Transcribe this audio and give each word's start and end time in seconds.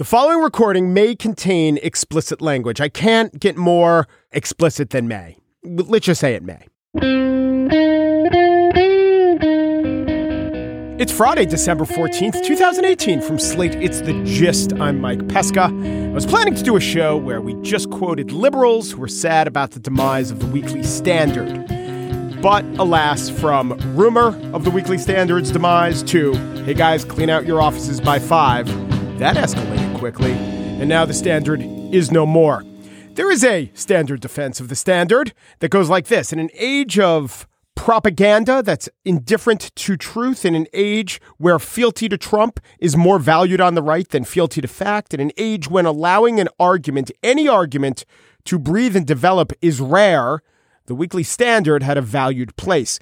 The 0.00 0.06
following 0.06 0.40
recording 0.40 0.94
may 0.94 1.14
contain 1.14 1.78
explicit 1.82 2.40
language. 2.40 2.80
I 2.80 2.88
can't 2.88 3.38
get 3.38 3.58
more 3.58 4.08
explicit 4.32 4.88
than 4.88 5.08
may. 5.08 5.36
Let's 5.62 6.06
just 6.06 6.22
say 6.22 6.32
it 6.34 6.42
may. 6.42 6.68
It's 10.98 11.12
Friday, 11.12 11.44
December 11.44 11.84
14th, 11.84 12.42
2018. 12.42 13.20
From 13.20 13.38
Slate, 13.38 13.74
it's 13.74 14.00
The 14.00 14.14
Gist. 14.24 14.72
I'm 14.80 15.02
Mike 15.02 15.28
Pesca. 15.28 15.64
I 15.64 16.08
was 16.14 16.24
planning 16.24 16.54
to 16.54 16.62
do 16.62 16.76
a 16.76 16.80
show 16.80 17.18
where 17.18 17.42
we 17.42 17.52
just 17.60 17.90
quoted 17.90 18.32
liberals 18.32 18.92
who 18.92 19.00
were 19.02 19.06
sad 19.06 19.46
about 19.46 19.72
the 19.72 19.80
demise 19.80 20.30
of 20.30 20.40
the 20.40 20.46
Weekly 20.46 20.82
Standard. 20.82 21.66
But 22.40 22.64
alas, 22.78 23.28
from 23.28 23.74
rumor 23.94 24.28
of 24.54 24.64
the 24.64 24.70
Weekly 24.70 24.96
Standard's 24.96 25.50
demise 25.50 26.02
to, 26.04 26.32
hey 26.64 26.72
guys, 26.72 27.04
clean 27.04 27.28
out 27.28 27.44
your 27.44 27.60
offices 27.60 28.00
by 28.00 28.18
five, 28.18 28.66
that 29.20 29.36
escalated 29.36 29.98
quickly, 29.98 30.32
and 30.32 30.88
now 30.88 31.04
the 31.04 31.12
standard 31.12 31.60
is 31.92 32.10
no 32.10 32.24
more. 32.24 32.64
There 33.12 33.30
is 33.30 33.44
a 33.44 33.70
standard 33.74 34.20
defense 34.20 34.60
of 34.60 34.70
the 34.70 34.74
standard 34.74 35.34
that 35.58 35.68
goes 35.68 35.90
like 35.90 36.06
this 36.06 36.32
In 36.32 36.38
an 36.38 36.48
age 36.54 36.98
of 36.98 37.46
propaganda 37.74 38.62
that's 38.62 38.88
indifferent 39.04 39.76
to 39.76 39.98
truth, 39.98 40.46
in 40.46 40.54
an 40.54 40.66
age 40.72 41.20
where 41.36 41.58
fealty 41.58 42.08
to 42.08 42.16
Trump 42.16 42.60
is 42.78 42.96
more 42.96 43.18
valued 43.18 43.60
on 43.60 43.74
the 43.74 43.82
right 43.82 44.08
than 44.08 44.24
fealty 44.24 44.62
to 44.62 44.68
fact, 44.68 45.12
in 45.12 45.20
an 45.20 45.32
age 45.36 45.68
when 45.68 45.84
allowing 45.84 46.40
an 46.40 46.48
argument, 46.58 47.10
any 47.22 47.46
argument, 47.46 48.06
to 48.46 48.58
breathe 48.58 48.96
and 48.96 49.06
develop 49.06 49.52
is 49.60 49.82
rare, 49.82 50.42
the 50.86 50.94
Weekly 50.94 51.24
Standard 51.24 51.82
had 51.82 51.98
a 51.98 52.02
valued 52.02 52.56
place. 52.56 52.98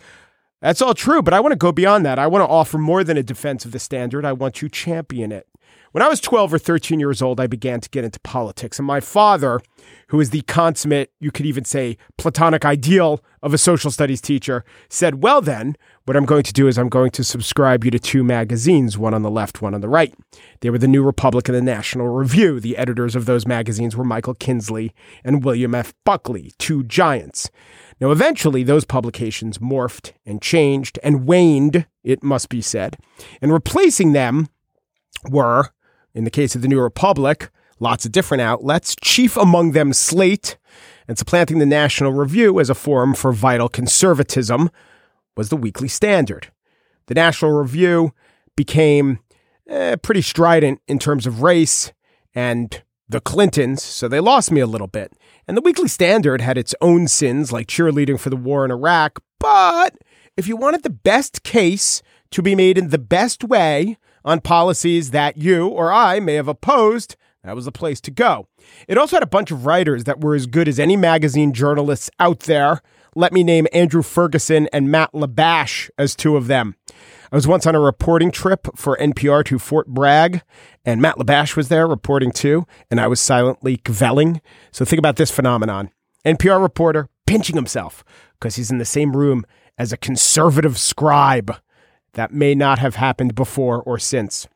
That's 0.60 0.82
all 0.82 0.94
true, 0.94 1.22
but 1.22 1.32
I 1.32 1.38
want 1.38 1.52
to 1.52 1.56
go 1.56 1.70
beyond 1.70 2.04
that. 2.06 2.18
I 2.18 2.26
want 2.26 2.42
to 2.42 2.48
offer 2.48 2.76
more 2.76 3.04
than 3.04 3.16
a 3.16 3.22
defense 3.22 3.64
of 3.64 3.70
the 3.70 3.78
standard. 3.78 4.24
I 4.24 4.32
want 4.32 4.56
to 4.56 4.68
champion 4.68 5.30
it. 5.30 5.46
When 5.92 6.02
I 6.02 6.08
was 6.08 6.20
12 6.20 6.52
or 6.52 6.58
13 6.58 7.00
years 7.00 7.22
old, 7.22 7.40
I 7.40 7.46
began 7.46 7.80
to 7.80 7.88
get 7.88 8.04
into 8.04 8.20
politics. 8.20 8.78
And 8.78 8.86
my 8.86 9.00
father, 9.00 9.60
who 10.08 10.20
is 10.20 10.30
the 10.30 10.42
consummate, 10.42 11.12
you 11.18 11.30
could 11.30 11.46
even 11.46 11.64
say, 11.64 11.96
platonic 12.18 12.64
ideal 12.64 13.24
of 13.42 13.54
a 13.54 13.58
social 13.58 13.90
studies 13.90 14.20
teacher, 14.20 14.64
said, 14.90 15.22
Well, 15.22 15.40
then, 15.40 15.76
what 16.04 16.16
I'm 16.16 16.26
going 16.26 16.42
to 16.42 16.52
do 16.52 16.68
is 16.68 16.78
I'm 16.78 16.90
going 16.90 17.10
to 17.12 17.24
subscribe 17.24 17.84
you 17.84 17.90
to 17.90 17.98
two 17.98 18.22
magazines, 18.22 18.98
one 18.98 19.14
on 19.14 19.22
the 19.22 19.30
left, 19.30 19.62
one 19.62 19.74
on 19.74 19.80
the 19.80 19.88
right. 19.88 20.14
They 20.60 20.68
were 20.68 20.78
the 20.78 20.88
New 20.88 21.02
Republic 21.02 21.48
and 21.48 21.56
the 21.56 21.62
National 21.62 22.08
Review. 22.08 22.60
The 22.60 22.76
editors 22.76 23.16
of 23.16 23.24
those 23.24 23.46
magazines 23.46 23.96
were 23.96 24.04
Michael 24.04 24.34
Kinsley 24.34 24.92
and 25.24 25.42
William 25.42 25.74
F. 25.74 25.94
Buckley, 26.04 26.52
two 26.58 26.84
giants. 26.84 27.50
Now, 28.00 28.10
eventually, 28.10 28.62
those 28.62 28.84
publications 28.84 29.58
morphed 29.58 30.12
and 30.26 30.42
changed 30.42 30.98
and 31.02 31.26
waned, 31.26 31.86
it 32.04 32.22
must 32.22 32.50
be 32.50 32.60
said, 32.60 32.96
and 33.40 33.52
replacing 33.52 34.12
them 34.12 34.48
were 35.28 35.70
in 36.14 36.24
the 36.24 36.30
case 36.30 36.54
of 36.54 36.62
the 36.62 36.68
New 36.68 36.80
Republic, 36.80 37.50
lots 37.78 38.04
of 38.04 38.12
different 38.12 38.40
outlets, 38.40 38.96
chief 39.00 39.36
among 39.36 39.72
them 39.72 39.92
Slate, 39.92 40.56
and 41.06 41.16
supplanting 41.16 41.58
the 41.58 41.66
National 41.66 42.12
Review 42.12 42.60
as 42.60 42.68
a 42.68 42.74
forum 42.74 43.14
for 43.14 43.32
vital 43.32 43.68
conservatism 43.68 44.70
was 45.36 45.48
the 45.48 45.56
Weekly 45.56 45.88
Standard. 45.88 46.48
The 47.06 47.14
National 47.14 47.52
Review 47.52 48.12
became 48.56 49.20
eh, 49.68 49.96
pretty 49.96 50.22
strident 50.22 50.80
in 50.86 50.98
terms 50.98 51.26
of 51.26 51.42
race 51.42 51.92
and 52.34 52.82
the 53.08 53.20
Clintons, 53.20 53.82
so 53.82 54.06
they 54.06 54.20
lost 54.20 54.50
me 54.50 54.60
a 54.60 54.66
little 54.66 54.86
bit. 54.86 55.12
And 55.46 55.56
the 55.56 55.62
Weekly 55.62 55.88
Standard 55.88 56.42
had 56.42 56.58
its 56.58 56.74
own 56.80 57.08
sins, 57.08 57.52
like 57.52 57.68
cheerleading 57.68 58.20
for 58.20 58.28
the 58.28 58.36
war 58.36 58.64
in 58.64 58.70
Iraq. 58.70 59.22
But 59.38 59.96
if 60.36 60.46
you 60.46 60.56
wanted 60.56 60.82
the 60.82 60.90
best 60.90 61.42
case 61.42 62.02
to 62.32 62.42
be 62.42 62.54
made 62.54 62.76
in 62.76 62.88
the 62.88 62.98
best 62.98 63.44
way 63.44 63.96
on 64.24 64.40
policies 64.40 65.10
that 65.10 65.36
you 65.36 65.68
or 65.68 65.92
I 65.92 66.20
may 66.20 66.34
have 66.34 66.48
opposed, 66.48 67.16
that 67.44 67.54
was 67.54 67.64
the 67.64 67.72
place 67.72 68.00
to 68.02 68.10
go. 68.10 68.48
It 68.88 68.98
also 68.98 69.16
had 69.16 69.22
a 69.22 69.26
bunch 69.26 69.50
of 69.50 69.64
writers 69.64 70.04
that 70.04 70.20
were 70.20 70.34
as 70.34 70.46
good 70.46 70.68
as 70.68 70.78
any 70.78 70.96
magazine 70.96 71.52
journalists 71.52 72.10
out 72.18 72.40
there. 72.40 72.82
Let 73.14 73.32
me 73.32 73.42
name 73.42 73.66
Andrew 73.72 74.02
Ferguson 74.02 74.68
and 74.72 74.90
Matt 74.90 75.12
Labash 75.12 75.88
as 75.96 76.14
two 76.14 76.36
of 76.36 76.46
them. 76.46 76.76
I 77.30 77.36
was 77.36 77.46
once 77.46 77.66
on 77.66 77.74
a 77.74 77.80
reporting 77.80 78.30
trip 78.30 78.68
for 78.74 78.96
NPR 78.96 79.44
to 79.46 79.58
Fort 79.58 79.86
Bragg, 79.88 80.42
and 80.84 81.00
Matt 81.02 81.16
Labash 81.16 81.56
was 81.56 81.68
there 81.68 81.86
reporting 81.86 82.32
too, 82.32 82.66
and 82.90 83.00
I 83.00 83.06
was 83.06 83.20
silently 83.20 83.76
kvelling. 83.78 84.40
So 84.72 84.84
think 84.84 84.98
about 84.98 85.16
this 85.16 85.30
phenomenon 85.30 85.90
NPR 86.24 86.60
reporter 86.60 87.08
pinching 87.26 87.56
himself 87.56 88.02
because 88.38 88.56
he's 88.56 88.70
in 88.70 88.78
the 88.78 88.84
same 88.84 89.16
room 89.16 89.44
as 89.76 89.92
a 89.92 89.96
conservative 89.96 90.78
scribe 90.78 91.54
that 92.14 92.32
may 92.32 92.54
not 92.54 92.78
have 92.78 92.96
happened 92.96 93.34
before 93.34 93.82
or 93.82 93.98
since. 93.98 94.46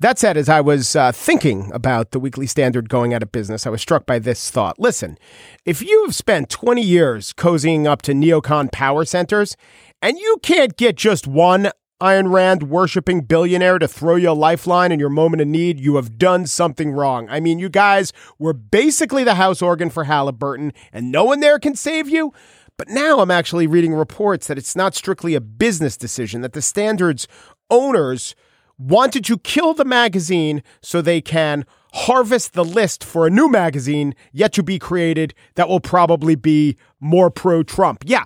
That 0.00 0.18
said, 0.18 0.38
as 0.38 0.48
I 0.48 0.62
was 0.62 0.96
uh, 0.96 1.12
thinking 1.12 1.70
about 1.74 2.12
the 2.12 2.18
Weekly 2.18 2.46
Standard 2.46 2.88
going 2.88 3.12
out 3.12 3.22
of 3.22 3.32
business, 3.32 3.66
I 3.66 3.70
was 3.70 3.82
struck 3.82 4.06
by 4.06 4.18
this 4.18 4.48
thought. 4.48 4.78
Listen, 4.78 5.18
if 5.66 5.82
you 5.82 6.04
have 6.06 6.14
spent 6.14 6.48
20 6.48 6.80
years 6.80 7.34
cozying 7.34 7.86
up 7.86 8.00
to 8.02 8.12
neocon 8.12 8.72
power 8.72 9.04
centers 9.04 9.58
and 10.00 10.16
you 10.18 10.38
can't 10.42 10.78
get 10.78 10.96
just 10.96 11.26
one 11.26 11.70
Ayn 12.00 12.32
Rand 12.32 12.62
worshiping 12.62 13.20
billionaire 13.20 13.78
to 13.78 13.86
throw 13.86 14.16
you 14.16 14.30
a 14.30 14.32
lifeline 14.32 14.90
in 14.90 14.98
your 14.98 15.10
moment 15.10 15.42
of 15.42 15.48
need, 15.48 15.78
you 15.78 15.96
have 15.96 16.16
done 16.16 16.46
something 16.46 16.92
wrong. 16.92 17.28
I 17.28 17.40
mean, 17.40 17.58
you 17.58 17.68
guys 17.68 18.14
were 18.38 18.54
basically 18.54 19.22
the 19.22 19.34
house 19.34 19.60
organ 19.60 19.90
for 19.90 20.04
Halliburton, 20.04 20.72
and 20.94 21.12
no 21.12 21.24
one 21.24 21.40
there 21.40 21.58
can 21.58 21.76
save 21.76 22.08
you. 22.08 22.32
But 22.80 22.88
now 22.88 23.20
I'm 23.20 23.30
actually 23.30 23.66
reading 23.66 23.92
reports 23.92 24.46
that 24.46 24.56
it's 24.56 24.74
not 24.74 24.94
strictly 24.94 25.34
a 25.34 25.40
business 25.42 25.98
decision, 25.98 26.40
that 26.40 26.54
the 26.54 26.62
Standard's 26.62 27.28
owners 27.68 28.34
wanted 28.78 29.22
to 29.26 29.36
kill 29.36 29.74
the 29.74 29.84
magazine 29.84 30.62
so 30.80 31.02
they 31.02 31.20
can 31.20 31.66
harvest 31.92 32.54
the 32.54 32.64
list 32.64 33.04
for 33.04 33.26
a 33.26 33.30
new 33.30 33.50
magazine 33.50 34.14
yet 34.32 34.54
to 34.54 34.62
be 34.62 34.78
created 34.78 35.34
that 35.56 35.68
will 35.68 35.80
probably 35.80 36.34
be 36.34 36.78
more 37.00 37.30
pro 37.30 37.62
Trump. 37.62 38.02
Yeah, 38.06 38.24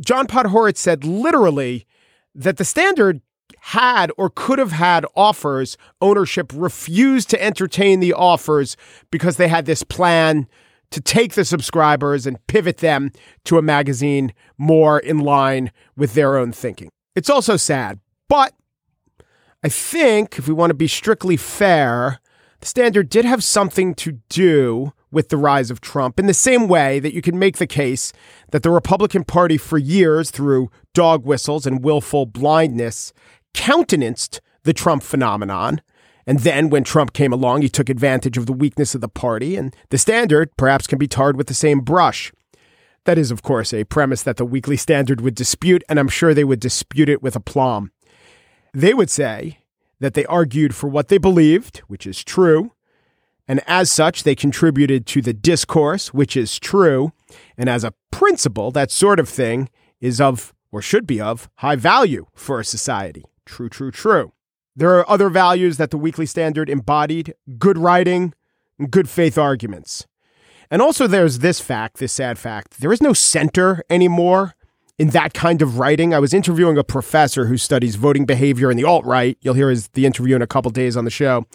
John 0.00 0.28
Podhoretz 0.28 0.78
said 0.78 1.04
literally 1.04 1.86
that 2.34 2.56
the 2.56 2.64
Standard 2.64 3.20
had 3.58 4.10
or 4.16 4.30
could 4.30 4.58
have 4.58 4.72
had 4.72 5.04
offers. 5.14 5.76
Ownership 6.00 6.50
refused 6.54 7.28
to 7.28 7.42
entertain 7.42 8.00
the 8.00 8.14
offers 8.14 8.78
because 9.10 9.36
they 9.36 9.48
had 9.48 9.66
this 9.66 9.82
plan 9.82 10.48
to 10.94 11.00
take 11.00 11.34
the 11.34 11.44
subscribers 11.44 12.24
and 12.24 12.44
pivot 12.46 12.76
them 12.76 13.10
to 13.44 13.58
a 13.58 13.62
magazine 13.62 14.32
more 14.56 15.00
in 15.00 15.18
line 15.18 15.72
with 15.96 16.14
their 16.14 16.36
own 16.36 16.52
thinking. 16.52 16.88
It's 17.16 17.28
also 17.28 17.56
sad, 17.56 17.98
but 18.28 18.54
I 19.64 19.68
think 19.68 20.38
if 20.38 20.46
we 20.46 20.54
want 20.54 20.70
to 20.70 20.74
be 20.74 20.86
strictly 20.86 21.36
fair, 21.36 22.20
the 22.60 22.66
Standard 22.66 23.08
did 23.08 23.24
have 23.24 23.42
something 23.42 23.92
to 23.96 24.20
do 24.28 24.92
with 25.10 25.30
the 25.30 25.36
rise 25.36 25.68
of 25.68 25.80
Trump 25.80 26.20
in 26.20 26.26
the 26.26 26.34
same 26.34 26.68
way 26.68 27.00
that 27.00 27.12
you 27.12 27.22
can 27.22 27.40
make 27.40 27.56
the 27.56 27.66
case 27.66 28.12
that 28.52 28.62
the 28.62 28.70
Republican 28.70 29.24
Party 29.24 29.56
for 29.56 29.78
years, 29.78 30.30
through 30.30 30.70
dog 30.92 31.24
whistles 31.24 31.66
and 31.66 31.82
willful 31.82 32.24
blindness, 32.24 33.12
countenanced 33.52 34.40
the 34.62 34.72
Trump 34.72 35.02
phenomenon 35.02 35.80
and 36.26 36.40
then 36.40 36.70
when 36.70 36.84
Trump 36.84 37.12
came 37.12 37.32
along, 37.32 37.62
he 37.62 37.68
took 37.68 37.88
advantage 37.88 38.38
of 38.38 38.46
the 38.46 38.52
weakness 38.52 38.94
of 38.94 39.00
the 39.00 39.08
party, 39.08 39.56
and 39.56 39.74
the 39.90 39.98
Standard 39.98 40.56
perhaps 40.56 40.86
can 40.86 40.98
be 40.98 41.08
tarred 41.08 41.36
with 41.36 41.46
the 41.46 41.54
same 41.54 41.80
brush. 41.80 42.32
That 43.04 43.18
is, 43.18 43.30
of 43.30 43.42
course, 43.42 43.74
a 43.74 43.84
premise 43.84 44.22
that 44.22 44.38
the 44.38 44.46
Weekly 44.46 44.76
Standard 44.76 45.20
would 45.20 45.34
dispute, 45.34 45.84
and 45.88 45.98
I'm 45.98 46.08
sure 46.08 46.32
they 46.32 46.44
would 46.44 46.60
dispute 46.60 47.08
it 47.08 47.22
with 47.22 47.36
aplomb. 47.36 47.90
They 48.72 48.94
would 48.94 49.10
say 49.10 49.58
that 50.00 50.14
they 50.14 50.24
argued 50.26 50.74
for 50.74 50.88
what 50.88 51.08
they 51.08 51.18
believed, 51.18 51.78
which 51.86 52.06
is 52.06 52.24
true, 52.24 52.72
and 53.46 53.60
as 53.66 53.92
such, 53.92 54.22
they 54.22 54.34
contributed 54.34 55.06
to 55.08 55.20
the 55.20 55.34
discourse, 55.34 56.14
which 56.14 56.36
is 56.36 56.58
true, 56.58 57.12
and 57.58 57.68
as 57.68 57.84
a 57.84 57.92
principle, 58.10 58.70
that 58.70 58.90
sort 58.90 59.20
of 59.20 59.28
thing 59.28 59.68
is 60.00 60.20
of, 60.20 60.54
or 60.72 60.80
should 60.80 61.06
be 61.06 61.20
of, 61.20 61.50
high 61.56 61.76
value 61.76 62.26
for 62.34 62.58
a 62.58 62.64
society. 62.64 63.24
True, 63.44 63.68
true, 63.68 63.90
true. 63.90 64.32
There 64.76 64.98
are 64.98 65.08
other 65.08 65.28
values 65.28 65.76
that 65.76 65.90
the 65.90 65.96
Weekly 65.96 66.26
Standard 66.26 66.68
embodied 66.68 67.34
good 67.58 67.78
writing, 67.78 68.34
good 68.90 69.08
faith 69.08 69.38
arguments. 69.38 70.06
And 70.70 70.82
also, 70.82 71.06
there's 71.06 71.38
this 71.38 71.60
fact, 71.60 71.98
this 71.98 72.12
sad 72.12 72.38
fact 72.38 72.80
there 72.80 72.92
is 72.92 73.02
no 73.02 73.12
center 73.12 73.82
anymore 73.88 74.54
in 74.98 75.10
that 75.10 75.34
kind 75.34 75.60
of 75.60 75.78
writing. 75.78 76.14
I 76.14 76.20
was 76.20 76.32
interviewing 76.32 76.78
a 76.78 76.84
professor 76.84 77.46
who 77.46 77.56
studies 77.56 77.96
voting 77.96 78.26
behavior 78.26 78.70
in 78.70 78.76
the 78.76 78.84
alt 78.84 79.04
right. 79.04 79.36
You'll 79.40 79.54
hear 79.54 79.70
his, 79.70 79.88
the 79.88 80.06
interview 80.06 80.36
in 80.36 80.42
a 80.42 80.46
couple 80.46 80.70
days 80.70 80.96
on 80.96 81.04
the 81.04 81.10
show. 81.10 81.46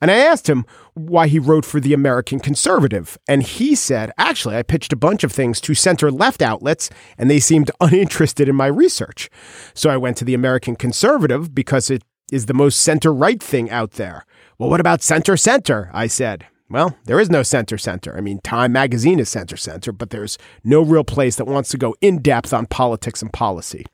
And 0.00 0.10
I 0.10 0.14
asked 0.14 0.48
him 0.48 0.64
why 0.94 1.26
he 1.26 1.40
wrote 1.40 1.64
for 1.64 1.80
the 1.80 1.92
American 1.92 2.38
Conservative. 2.38 3.18
And 3.26 3.42
he 3.42 3.74
said, 3.74 4.12
actually, 4.16 4.56
I 4.56 4.62
pitched 4.62 4.92
a 4.92 4.96
bunch 4.96 5.24
of 5.24 5.32
things 5.32 5.60
to 5.62 5.74
center 5.74 6.10
left 6.10 6.40
outlets, 6.40 6.88
and 7.18 7.28
they 7.28 7.40
seemed 7.40 7.70
uninterested 7.80 8.48
in 8.48 8.54
my 8.54 8.66
research. 8.66 9.28
So 9.74 9.90
I 9.90 9.96
went 9.96 10.16
to 10.18 10.24
the 10.24 10.34
American 10.34 10.76
Conservative 10.76 11.52
because 11.54 11.90
it 11.90 12.04
is 12.32 12.46
the 12.46 12.54
most 12.54 12.80
center 12.80 13.12
right 13.12 13.42
thing 13.42 13.70
out 13.70 13.92
there. 13.92 14.24
Well, 14.58 14.70
what 14.70 14.80
about 14.80 15.02
center 15.02 15.36
center? 15.36 15.90
I 15.92 16.06
said. 16.06 16.46
Well, 16.70 16.96
there 17.04 17.20
is 17.20 17.30
no 17.30 17.42
center 17.42 17.76
center. 17.76 18.16
I 18.16 18.20
mean, 18.20 18.40
Time 18.40 18.72
magazine 18.72 19.18
is 19.20 19.28
center 19.28 19.56
center, 19.56 19.92
but 19.92 20.10
there's 20.10 20.38
no 20.64 20.82
real 20.82 21.04
place 21.04 21.36
that 21.36 21.46
wants 21.46 21.68
to 21.70 21.78
go 21.78 21.94
in 22.00 22.22
depth 22.22 22.52
on 22.52 22.66
politics 22.66 23.20
and 23.20 23.32
policy. 23.32 23.84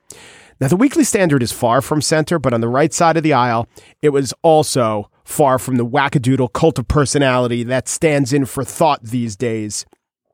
Now, 0.60 0.68
the 0.68 0.76
Weekly 0.76 1.04
Standard 1.04 1.42
is 1.42 1.52
far 1.52 1.80
from 1.80 2.02
center, 2.02 2.38
but 2.38 2.52
on 2.52 2.60
the 2.60 2.68
right 2.68 2.92
side 2.92 3.16
of 3.16 3.22
the 3.22 3.32
aisle, 3.32 3.66
it 4.02 4.10
was 4.10 4.34
also 4.42 5.10
far 5.24 5.58
from 5.58 5.76
the 5.76 5.86
wackadoodle 5.86 6.52
cult 6.52 6.78
of 6.78 6.86
personality 6.86 7.62
that 7.64 7.88
stands 7.88 8.32
in 8.32 8.44
for 8.44 8.62
thought 8.62 9.02
these 9.02 9.36
days. 9.36 9.86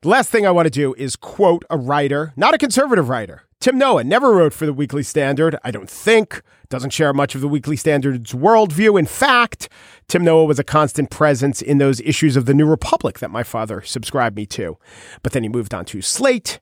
The 0.03 0.09
last 0.09 0.29
thing 0.31 0.47
I 0.47 0.51
want 0.51 0.67
to 0.67 0.71
do 0.71 0.95
is 0.95 1.17
quote 1.17 1.65
a 1.71 1.79
writer, 1.79 2.33
not 2.37 2.55
a 2.55 2.59
conservative 2.59 3.09
writer. 3.09 3.46
Tim 3.61 3.79
Noah 3.79 4.05
never 4.05 4.33
wrote 4.33 4.53
for 4.53 4.67
the 4.67 4.73
Weekly 4.73 5.03
Standard, 5.03 5.57
I 5.65 5.71
don't 5.71 5.89
think, 5.89 6.43
doesn't 6.69 6.91
share 6.91 7.13
much 7.13 7.35
of 7.35 7.41
the 7.41 7.49
Weekly 7.49 7.77
Standard's 7.77 8.33
worldview. 8.33 8.99
In 8.99 9.07
fact, 9.07 9.69
Tim 10.09 10.25
Noah 10.25 10.45
was 10.45 10.59
a 10.59 10.65
constant 10.65 11.11
presence 11.11 11.63
in 11.63 11.79
those 11.79 12.01
issues 12.03 12.37
of 12.37 12.45
the 12.45 12.55
New 12.55 12.67
Republic 12.67 13.19
that 13.21 13.31
my 13.31 13.43
father 13.43 13.81
subscribed 13.83 14.37
me 14.37 14.47
to. 14.47 14.77
But 15.23 15.33
then 15.33 15.43
he 15.43 15.49
moved 15.49 15.73
on 15.73 15.85
to 15.87 16.03
Slate. 16.03 16.61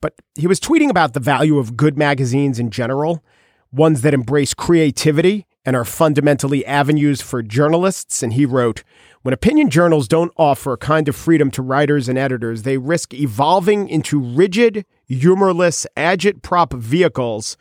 But 0.00 0.14
he 0.34 0.46
was 0.46 0.60
tweeting 0.60 0.90
about 0.90 1.12
the 1.12 1.20
value 1.20 1.58
of 1.58 1.76
good 1.76 1.96
magazines 1.96 2.58
in 2.58 2.70
general, 2.70 3.22
ones 3.70 4.00
that 4.00 4.14
embrace 4.14 4.54
creativity 4.54 5.46
and 5.64 5.76
are 5.76 5.84
fundamentally 5.84 6.64
avenues 6.66 7.20
for 7.20 7.42
journalists. 7.42 8.22
And 8.22 8.32
he 8.32 8.46
wrote, 8.46 8.82
when 9.22 9.34
opinion 9.34 9.70
journals 9.70 10.08
don't 10.08 10.32
offer 10.36 10.74
a 10.74 10.78
kind 10.78 11.08
of 11.08 11.16
freedom 11.16 11.50
to 11.52 11.62
writers 11.62 12.08
and 12.08 12.18
editors, 12.18 12.62
they 12.62 12.76
risk 12.76 13.14
evolving 13.14 13.88
into 13.88 14.18
rigid, 14.18 14.84
humorless, 15.06 15.86
agitprop 15.96 16.72
vehicles 16.78 17.56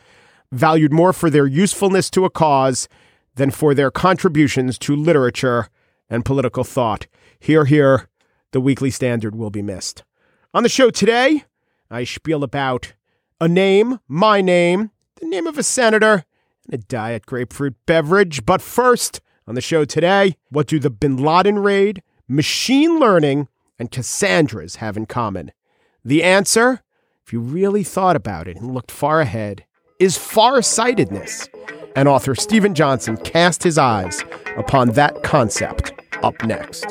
valued 0.52 0.94
more 0.94 1.14
for 1.14 1.30
their 1.30 1.48
usefulness 1.48 2.10
to 2.12 2.26
a 2.26 2.30
cause 2.30 2.88
than 3.36 3.52
for 3.52 3.74
their 3.74 3.90
contributions 3.90 4.78
to 4.78 4.96
literature 4.96 5.68
and 6.10 6.24
political 6.24 6.64
thought. 6.64 7.08
Hear, 7.40 7.66
hear, 7.66 8.08
the 8.52 8.62
Weekly 8.62 8.92
Standard 8.92 9.36
will 9.36 9.50
be 9.50 9.64
missed. 9.64 10.04
On 10.54 10.62
the 10.62 10.70
show 10.70 10.92
today, 10.92 11.44
I 11.90 12.04
spiel 12.04 12.44
about 12.44 12.94
a 13.42 13.48
name, 13.48 14.00
my 14.08 14.42
name, 14.42 14.92
the 15.16 15.28
name 15.28 15.48
of 15.48 15.58
a 15.58 15.64
senator, 15.64 16.24
and 16.66 16.74
a 16.76 16.78
diet 16.78 17.26
grapefruit 17.26 17.76
beverage. 17.88 18.46
But 18.46 18.62
first, 18.62 19.22
on 19.48 19.56
the 19.56 19.62
show 19.62 19.86
today, 19.86 20.38
what 20.50 20.68
do 20.68 20.80
the 20.80 20.92
bin 20.92 21.18
Laden 21.18 21.60
raid, 21.60 22.04
machine 22.28 23.00
learning, 23.00 23.48
and 23.80 23.92
Cassandras 23.92 24.76
have 24.76 24.96
in 24.96 25.08
common? 25.08 25.52
The 26.06 26.24
answer, 26.24 26.83
if 27.26 27.32
you 27.32 27.40
really 27.40 27.84
thought 27.84 28.16
about 28.16 28.48
it 28.48 28.58
and 28.58 28.74
looked 28.74 28.92
far 28.92 29.22
ahead, 29.22 29.64
is 30.00 30.18
farsightedness. 30.18 31.48
And 31.96 32.08
author 32.08 32.36
Steven 32.36 32.74
Johnson 32.74 33.16
cast 33.18 33.64
his 33.64 33.78
eyes 33.78 34.24
upon 34.58 34.90
that 34.90 35.24
concept 35.24 35.94
up 36.22 36.44
next. 36.44 36.86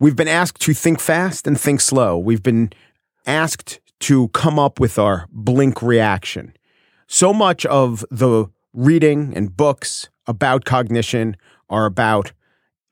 We've 0.00 0.16
been 0.16 0.28
asked 0.28 0.60
to 0.62 0.74
think 0.74 0.98
fast 1.00 1.46
and 1.46 1.60
think 1.60 1.80
slow. 1.80 2.18
We've 2.18 2.42
been 2.42 2.70
asked 3.26 3.80
to 4.00 4.28
come 4.28 4.58
up 4.58 4.80
with 4.80 4.98
our 4.98 5.26
blink 5.30 5.82
reaction. 5.82 6.54
So 7.06 7.32
much 7.32 7.64
of 7.66 8.04
the 8.10 8.46
reading 8.72 9.32
and 9.36 9.56
books 9.56 10.08
about 10.28 10.64
cognition 10.64 11.36
are 11.68 11.86
about 11.86 12.32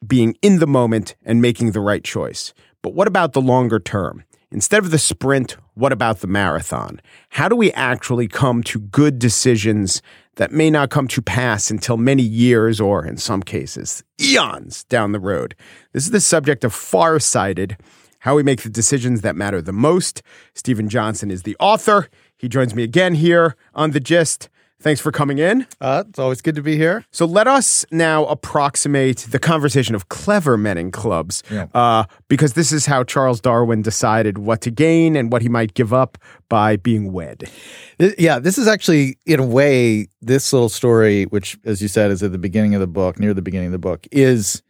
being 0.04 0.36
in 0.42 0.58
the 0.58 0.66
moment 0.66 1.14
and 1.24 1.40
making 1.40 1.70
the 1.70 1.80
right 1.80 2.02
choice. 2.02 2.52
But 2.82 2.94
what 2.94 3.06
about 3.06 3.32
the 3.32 3.40
longer 3.40 3.78
term? 3.78 4.24
Instead 4.50 4.84
of 4.84 4.90
the 4.90 4.98
sprint, 4.98 5.56
what 5.74 5.92
about 5.92 6.20
the 6.20 6.26
marathon? 6.26 7.00
How 7.30 7.48
do 7.48 7.56
we 7.56 7.72
actually 7.72 8.28
come 8.28 8.62
to 8.64 8.78
good 8.78 9.18
decisions 9.18 10.02
that 10.36 10.52
may 10.52 10.70
not 10.70 10.90
come 10.90 11.08
to 11.08 11.20
pass 11.20 11.70
until 11.70 11.96
many 11.96 12.22
years 12.22 12.80
or, 12.80 13.04
in 13.04 13.16
some 13.16 13.42
cases, 13.42 14.04
eons 14.20 14.84
down 14.84 15.12
the 15.12 15.20
road? 15.20 15.54
This 15.92 16.04
is 16.04 16.10
the 16.10 16.20
subject 16.20 16.64
of 16.64 16.72
Farsighted, 16.72 17.76
how 18.20 18.36
we 18.36 18.42
make 18.42 18.62
the 18.62 18.68
decisions 18.68 19.20
that 19.22 19.36
matter 19.36 19.60
the 19.60 19.72
most. 19.72 20.22
Steven 20.54 20.88
Johnson 20.88 21.30
is 21.30 21.42
the 21.42 21.56
author. 21.58 22.08
He 22.36 22.48
joins 22.48 22.74
me 22.74 22.82
again 22.82 23.14
here 23.14 23.56
on 23.74 23.90
The 23.90 24.00
Gist. 24.00 24.48
Thanks 24.78 25.00
for 25.00 25.10
coming 25.10 25.38
in. 25.38 25.66
Uh, 25.80 26.04
it's 26.06 26.18
always 26.18 26.42
good 26.42 26.54
to 26.56 26.62
be 26.62 26.76
here. 26.76 27.02
So 27.10 27.24
let 27.24 27.46
us 27.48 27.86
now 27.90 28.26
approximate 28.26 29.18
the 29.30 29.38
conversation 29.38 29.94
of 29.94 30.08
clever 30.10 30.58
men 30.58 30.76
in 30.76 30.90
clubs, 30.90 31.42
Yeah. 31.50 31.66
uh, 31.74 32.04
because 32.28 32.52
this 32.52 32.72
is 32.72 32.84
how 32.84 33.02
Charles 33.02 33.40
Darwin 33.40 33.80
decided 33.80 34.36
what 34.36 34.60
to 34.60 34.70
gain 34.70 35.16
and 35.16 35.32
what 35.32 35.40
he 35.40 35.48
might 35.48 35.72
give 35.72 35.94
up 35.94 36.18
by 36.50 36.76
being 36.76 37.12
wed. 37.12 37.44
Yeah, 37.98 38.38
this 38.38 38.58
is 38.58 38.68
actually, 38.68 39.16
in 39.24 39.40
a 39.40 39.46
way, 39.46 40.08
this 40.20 40.52
little 40.52 40.68
story, 40.68 41.24
which, 41.24 41.56
as 41.64 41.80
you 41.80 41.88
said, 41.88 42.10
is 42.10 42.22
at 42.22 42.32
the 42.32 42.38
beginning 42.38 42.74
of 42.74 42.80
the 42.80 42.86
book, 42.86 43.18
near 43.18 43.32
the 43.32 43.42
beginning 43.42 43.68
of 43.68 43.72
the 43.72 43.78
book, 43.78 44.06
is 44.12 44.62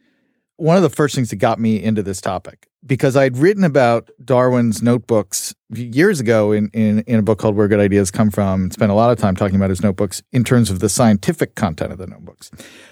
one 0.55 0.77
of 0.77 0.83
the 0.83 0.89
first 0.89 1.15
things 1.15 1.29
that 1.31 1.35
got 1.35 1.59
me 1.59 1.83
into 1.83 2.01
this 2.01 2.21
topic 2.21 2.66
because 2.85 3.15
I'd 3.15 3.37
written 3.37 3.63
about 3.63 4.09
Darwin's 4.23 4.81
notebooks 4.81 5.53
years 5.73 6.19
ago 6.19 6.51
in, 6.51 6.69
in, 6.73 6.99
in 7.01 7.19
a 7.19 7.21
book 7.21 7.39
called 7.39 7.55
Where 7.55 7.67
Good 7.67 7.79
Ideas 7.79 8.11
Come 8.11 8.29
From 8.29 8.63
and 8.63 8.73
spent 8.73 8.91
a 8.91 8.95
lot 8.95 9.11
of 9.11 9.17
time 9.17 9.35
talking 9.35 9.55
about 9.55 9.69
his 9.69 9.81
notebooks 9.81 10.21
in 10.31 10.43
terms 10.43 10.69
of 10.69 10.79
the 10.79 10.89
scientific 10.89 11.55
content 11.55 11.91
of 11.91 11.97
the 11.97 12.07
notebooks. 12.07 12.51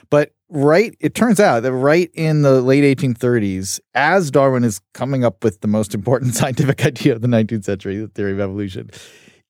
But 0.10 0.34
right, 0.50 0.96
it 1.00 1.16
turns 1.16 1.40
out 1.40 1.62
that 1.62 1.74
right 1.74 2.10
in 2.14 2.42
the 2.42 2.62
late 2.62 2.98
1830s, 2.98 3.80
as 3.94 4.32
Darwin 4.32 4.64
is 4.64 4.82
coming 4.94 5.24
up 5.24 5.44
with 5.44 5.62
the 5.62 5.68
most 5.68 5.94
important 5.94 6.36
scientific 6.36 6.86
idea 6.86 7.14
of 7.14 7.22
the 7.22 7.28
19th 7.28 7.66
century, 7.66 7.98
the 7.98 8.08
theory 8.08 8.34
of 8.34 8.40
evolution, 8.40 8.90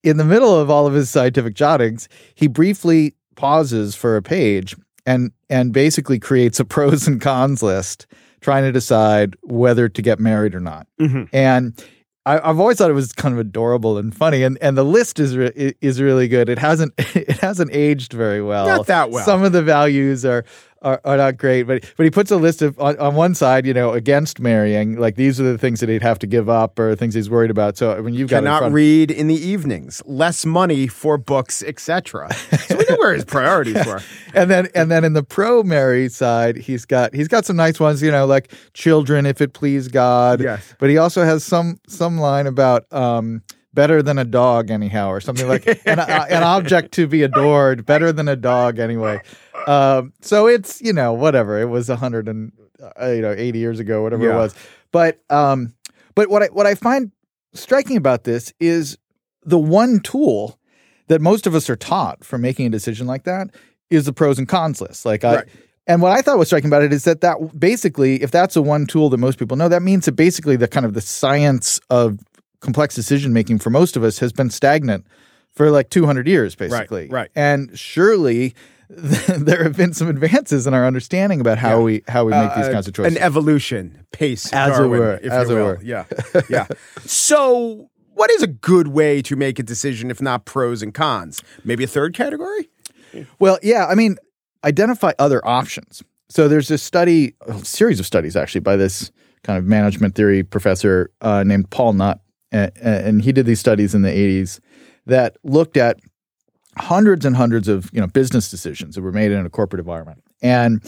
in 0.03 0.17
the 0.17 0.25
middle 0.25 0.57
of 0.57 0.69
all 0.69 0.85
of 0.85 0.93
his 0.93 1.09
scientific 1.09 1.55
jottings, 1.55 2.07
he 2.35 2.47
briefly 2.47 3.15
pauses 3.35 3.95
for 3.95 4.15
a 4.15 4.21
page 4.21 4.75
and 5.05 5.31
and 5.49 5.73
basically 5.73 6.19
creates 6.19 6.59
a 6.59 6.65
pros 6.65 7.07
and 7.07 7.21
cons 7.21 7.61
list, 7.61 8.07
trying 8.41 8.63
to 8.63 8.71
decide 8.71 9.35
whether 9.43 9.89
to 9.89 10.01
get 10.01 10.19
married 10.19 10.55
or 10.55 10.59
not. 10.59 10.87
Mm-hmm. 10.99 11.23
And 11.33 11.85
I, 12.25 12.49
I've 12.49 12.59
always 12.59 12.77
thought 12.77 12.89
it 12.89 12.93
was 12.93 13.13
kind 13.13 13.33
of 13.33 13.39
adorable 13.39 13.97
and 13.97 14.15
funny, 14.15 14.43
and 14.43 14.57
and 14.61 14.77
the 14.77 14.83
list 14.83 15.19
is 15.19 15.37
re- 15.37 15.73
is 15.81 16.01
really 16.01 16.27
good. 16.27 16.49
It 16.49 16.57
hasn't 16.57 16.93
it 16.97 17.37
hasn't 17.37 17.71
aged 17.73 18.13
very 18.13 18.41
well. 18.41 18.65
Not 18.65 18.87
that 18.87 19.11
well. 19.11 19.25
Some 19.25 19.43
of 19.43 19.51
the 19.51 19.63
values 19.63 20.25
are. 20.25 20.45
Are, 20.85 21.01
are 21.03 21.17
not 21.17 21.37
great, 21.37 21.63
but 21.63 21.83
but 21.97 22.03
he 22.03 22.11
puts 22.11 22.29
a 22.29 22.37
list 22.37 22.61
of 22.61 22.79
on, 22.79 22.95
on 22.99 23.15
one 23.15 23.33
side, 23.33 23.65
you 23.65 23.73
know, 23.73 23.93
against 23.93 24.39
marrying, 24.39 24.97
like 24.97 25.15
these 25.15 25.41
are 25.41 25.43
the 25.43 25.57
things 25.57 25.79
that 25.79 25.89
he'd 25.89 26.03
have 26.03 26.19
to 26.19 26.27
give 26.27 26.47
up 26.47 26.77
or 26.77 26.95
things 26.95 27.15
he's 27.15 27.27
worried 27.27 27.49
about. 27.49 27.75
So 27.75 27.99
when 28.03 28.13
you've 28.13 28.29
got 28.29 28.43
it 28.43 28.45
in 28.45 28.53
Cannot 28.53 28.71
read 28.71 29.09
in 29.09 29.25
the 29.25 29.33
evenings, 29.33 30.03
less 30.05 30.45
money 30.45 30.85
for 30.85 31.17
books, 31.17 31.63
etc. 31.63 32.31
So 32.67 32.77
we 32.77 32.85
know 32.87 32.97
where 32.97 33.15
his 33.15 33.25
priorities 33.25 33.83
were. 33.83 34.01
and 34.35 34.51
then 34.51 34.67
and 34.75 34.91
then 34.91 35.03
in 35.03 35.13
the 35.13 35.23
pro 35.23 35.63
marry 35.63 36.07
side, 36.07 36.55
he's 36.55 36.85
got 36.85 37.15
he's 37.15 37.27
got 37.27 37.45
some 37.45 37.55
nice 37.55 37.79
ones, 37.79 38.03
you 38.03 38.11
know, 38.11 38.27
like 38.27 38.51
children 38.73 39.25
if 39.25 39.41
it 39.41 39.53
please 39.53 39.87
God. 39.87 40.39
Yes. 40.39 40.75
But 40.77 40.91
he 40.91 40.97
also 40.99 41.23
has 41.23 41.43
some 41.43 41.79
some 41.87 42.19
line 42.19 42.45
about 42.45 42.85
um 42.93 43.41
better 43.75 44.01
than 44.01 44.17
a 44.17 44.23
dog 44.23 44.71
anyhow 44.71 45.09
or 45.09 45.19
something 45.19 45.47
like 45.47 45.67
an, 45.85 45.99
uh, 45.99 46.25
an 46.29 46.41
object 46.41 46.93
to 46.93 47.05
be 47.05 47.21
adored 47.21 47.85
better 47.85 48.11
than 48.11 48.27
a 48.27 48.35
dog 48.35 48.79
anyway. 48.79 49.19
Um 49.65 50.13
so 50.21 50.47
it's, 50.47 50.81
you 50.81 50.93
know, 50.93 51.13
whatever. 51.13 51.59
It 51.61 51.65
was 51.69 51.89
100 51.89 52.27
and 52.27 52.51
uh, 53.01 53.07
you 53.07 53.21
know 53.21 53.33
80 53.35 53.59
years 53.59 53.79
ago 53.79 54.03
whatever 54.03 54.23
Yeah. 54.23 54.33
it 54.35 54.37
was. 54.37 54.55
But 54.91 55.19
um 55.29 55.73
but 56.15 56.29
what 56.29 56.43
I 56.43 56.47
what 56.47 56.65
I 56.65 56.75
find 56.75 57.11
striking 57.53 57.97
about 57.97 58.23
this 58.25 58.53
is 58.59 58.97
the 59.43 59.57
one 59.59 59.99
tool 59.99 60.59
that 61.07 61.21
most 61.21 61.45
of 61.47 61.53
us 61.55 61.69
are 61.69 61.75
taught 61.75 62.23
for 62.25 62.37
making 62.37 62.65
a 62.65 62.69
decision 62.69 63.05
like 63.07 63.23
that 63.25 63.47
is 63.89 64.05
the 64.05 64.13
pros 64.13 64.39
and 64.39 64.47
cons 64.47 64.81
list. 64.81 65.05
Like 65.05 65.23
I 65.23 65.35
Right. 65.35 65.45
and 65.87 66.01
what 66.01 66.11
I 66.11 66.21
thought 66.21 66.37
was 66.37 66.47
striking 66.47 66.69
about 66.69 66.81
it 66.81 66.91
is 66.91 67.03
that 67.03 67.21
that 67.21 67.37
basically, 67.59 68.21
if 68.23 68.31
that's 68.31 68.55
a 68.55 68.61
one 68.61 68.85
tool 68.87 69.09
that 69.11 69.17
most 69.17 69.37
people 69.37 69.55
know, 69.55 69.69
that 69.69 69.83
means 69.83 70.05
that 70.05 70.13
basically 70.13 70.55
the 70.55 70.67
kind 70.67 70.85
of 70.85 70.93
the 70.95 71.01
science 71.01 71.79
of 71.89 72.19
complex 72.59 72.95
decision 72.95 73.31
making 73.33 73.59
for 73.59 73.69
most 73.69 73.95
of 73.95 74.03
us 74.03 74.17
has 74.19 74.33
been 74.33 74.49
stagnant 74.49 75.05
for 75.53 75.69
like 75.69 75.89
200 75.89 76.27
years, 76.27 76.55
basically. 76.55 77.07
right. 77.09 77.29
And 77.35 77.77
surely 77.77 78.55
there 78.89 79.63
have 79.63 79.75
been 79.75 79.93
some 79.93 80.07
advances 80.07 80.67
in 80.67 80.73
our 80.73 80.85
understanding 80.85 81.41
about 81.41 81.57
how 81.57 81.77
Yeah. 81.79 81.83
we 81.83 82.03
how 82.07 82.25
we 82.25 82.31
make 82.31 82.55
these 82.55 82.65
Uh, 82.67 82.71
kinds 82.71 82.87
of 82.87 82.93
choices. 82.93 83.15
An 83.15 83.21
evolution 83.21 84.05
pace, 84.11 84.51
As 84.53 84.77
it 84.79 84.85
were, 84.87 85.19
if 85.23 85.31
as 85.31 85.49
you 85.49 85.55
it 85.55 85.59
will. 85.59 85.65
were. 85.67 85.79
Yeah, 85.83 86.05
yeah. 86.49 86.67
so, 87.05 87.89
what 88.13 88.29
is 88.31 88.41
a 88.43 88.47
good 88.47 88.89
way 88.89 89.21
to 89.23 89.35
make 89.35 89.59
a 89.59 89.63
decision 89.63 90.09
if 90.11 90.21
not 90.21 90.45
pros 90.45 90.81
and 90.81 90.93
cons? 90.93 91.41
Maybe 91.63 91.83
a 91.83 91.87
third 91.87 92.13
category. 92.13 92.69
Well, 93.39 93.59
yeah, 93.63 93.85
I 93.87 93.95
mean, 93.95 94.17
identify 94.63 95.13
other 95.19 95.45
options. 95.47 96.03
So 96.29 96.47
there's 96.47 96.67
this 96.67 96.81
study, 96.83 97.35
a 97.47 97.63
series 97.63 97.99
of 97.99 98.05
studies 98.05 98.35
actually, 98.35 98.61
by 98.61 98.75
this 98.75 99.11
kind 99.43 99.57
of 99.57 99.65
management 99.65 100.15
theory 100.15 100.43
professor 100.43 101.11
uh, 101.21 101.43
named 101.43 101.69
Paul 101.69 101.93
Nutt, 101.93 102.19
and, 102.51 102.71
and 102.81 103.21
he 103.21 103.31
did 103.31 103.45
these 103.45 103.59
studies 103.59 103.93
in 103.95 104.01
the 104.01 104.09
80s 104.09 104.59
that 105.05 105.37
looked 105.43 105.77
at 105.77 105.99
hundreds 106.77 107.25
and 107.25 107.35
hundreds 107.35 107.67
of 107.67 107.89
you 107.93 108.01
know 108.01 108.07
business 108.07 108.49
decisions 108.49 108.95
that 108.95 109.01
were 109.01 109.11
made 109.11 109.31
in 109.31 109.45
a 109.45 109.49
corporate 109.49 109.79
environment, 109.79 110.23
and 110.41 110.81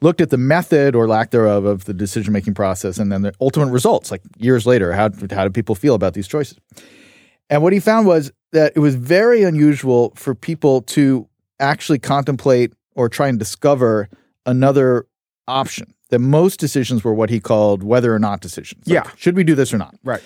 looked 0.00 0.20
at 0.20 0.30
the 0.30 0.36
method 0.36 0.94
or 0.94 1.08
lack 1.08 1.30
thereof 1.30 1.64
of 1.64 1.84
the 1.86 1.94
decision 1.94 2.32
making 2.32 2.54
process, 2.54 2.98
and 2.98 3.10
then 3.10 3.22
the 3.22 3.32
ultimate 3.40 3.70
results, 3.70 4.10
like 4.10 4.22
years 4.38 4.66
later, 4.66 4.92
how 4.92 5.10
how 5.30 5.44
did 5.44 5.54
people 5.54 5.74
feel 5.74 5.94
about 5.94 6.14
these 6.14 6.28
choices? 6.28 6.58
And 7.50 7.62
what 7.62 7.72
he 7.72 7.80
found 7.80 8.06
was 8.06 8.32
that 8.52 8.72
it 8.74 8.80
was 8.80 8.94
very 8.94 9.42
unusual 9.42 10.12
for 10.16 10.34
people 10.34 10.82
to 10.82 11.28
actually 11.60 11.98
contemplate 11.98 12.72
or 12.96 13.08
try 13.08 13.28
and 13.28 13.38
discover 13.38 14.08
another 14.46 15.06
option 15.46 15.92
that 16.10 16.18
most 16.20 16.58
decisions 16.60 17.04
were 17.04 17.12
what 17.12 17.28
he 17.30 17.40
called 17.40 17.82
whether 17.82 18.14
or 18.14 18.18
not 18.18 18.40
decisions. 18.40 18.86
Like, 18.86 19.04
Yeah. 19.04 19.10
should 19.16 19.36
we 19.36 19.44
do 19.44 19.54
this 19.54 19.74
or 19.74 19.78
not? 19.78 19.94
Right. 20.04 20.22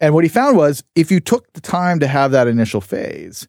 And 0.00 0.14
what 0.14 0.24
he 0.24 0.28
found 0.28 0.56
was 0.56 0.82
if 0.94 1.10
you 1.10 1.20
took 1.20 1.52
the 1.54 1.60
time 1.60 1.98
to 2.00 2.06
have 2.06 2.30
that 2.32 2.46
initial 2.46 2.80
phase, 2.80 3.48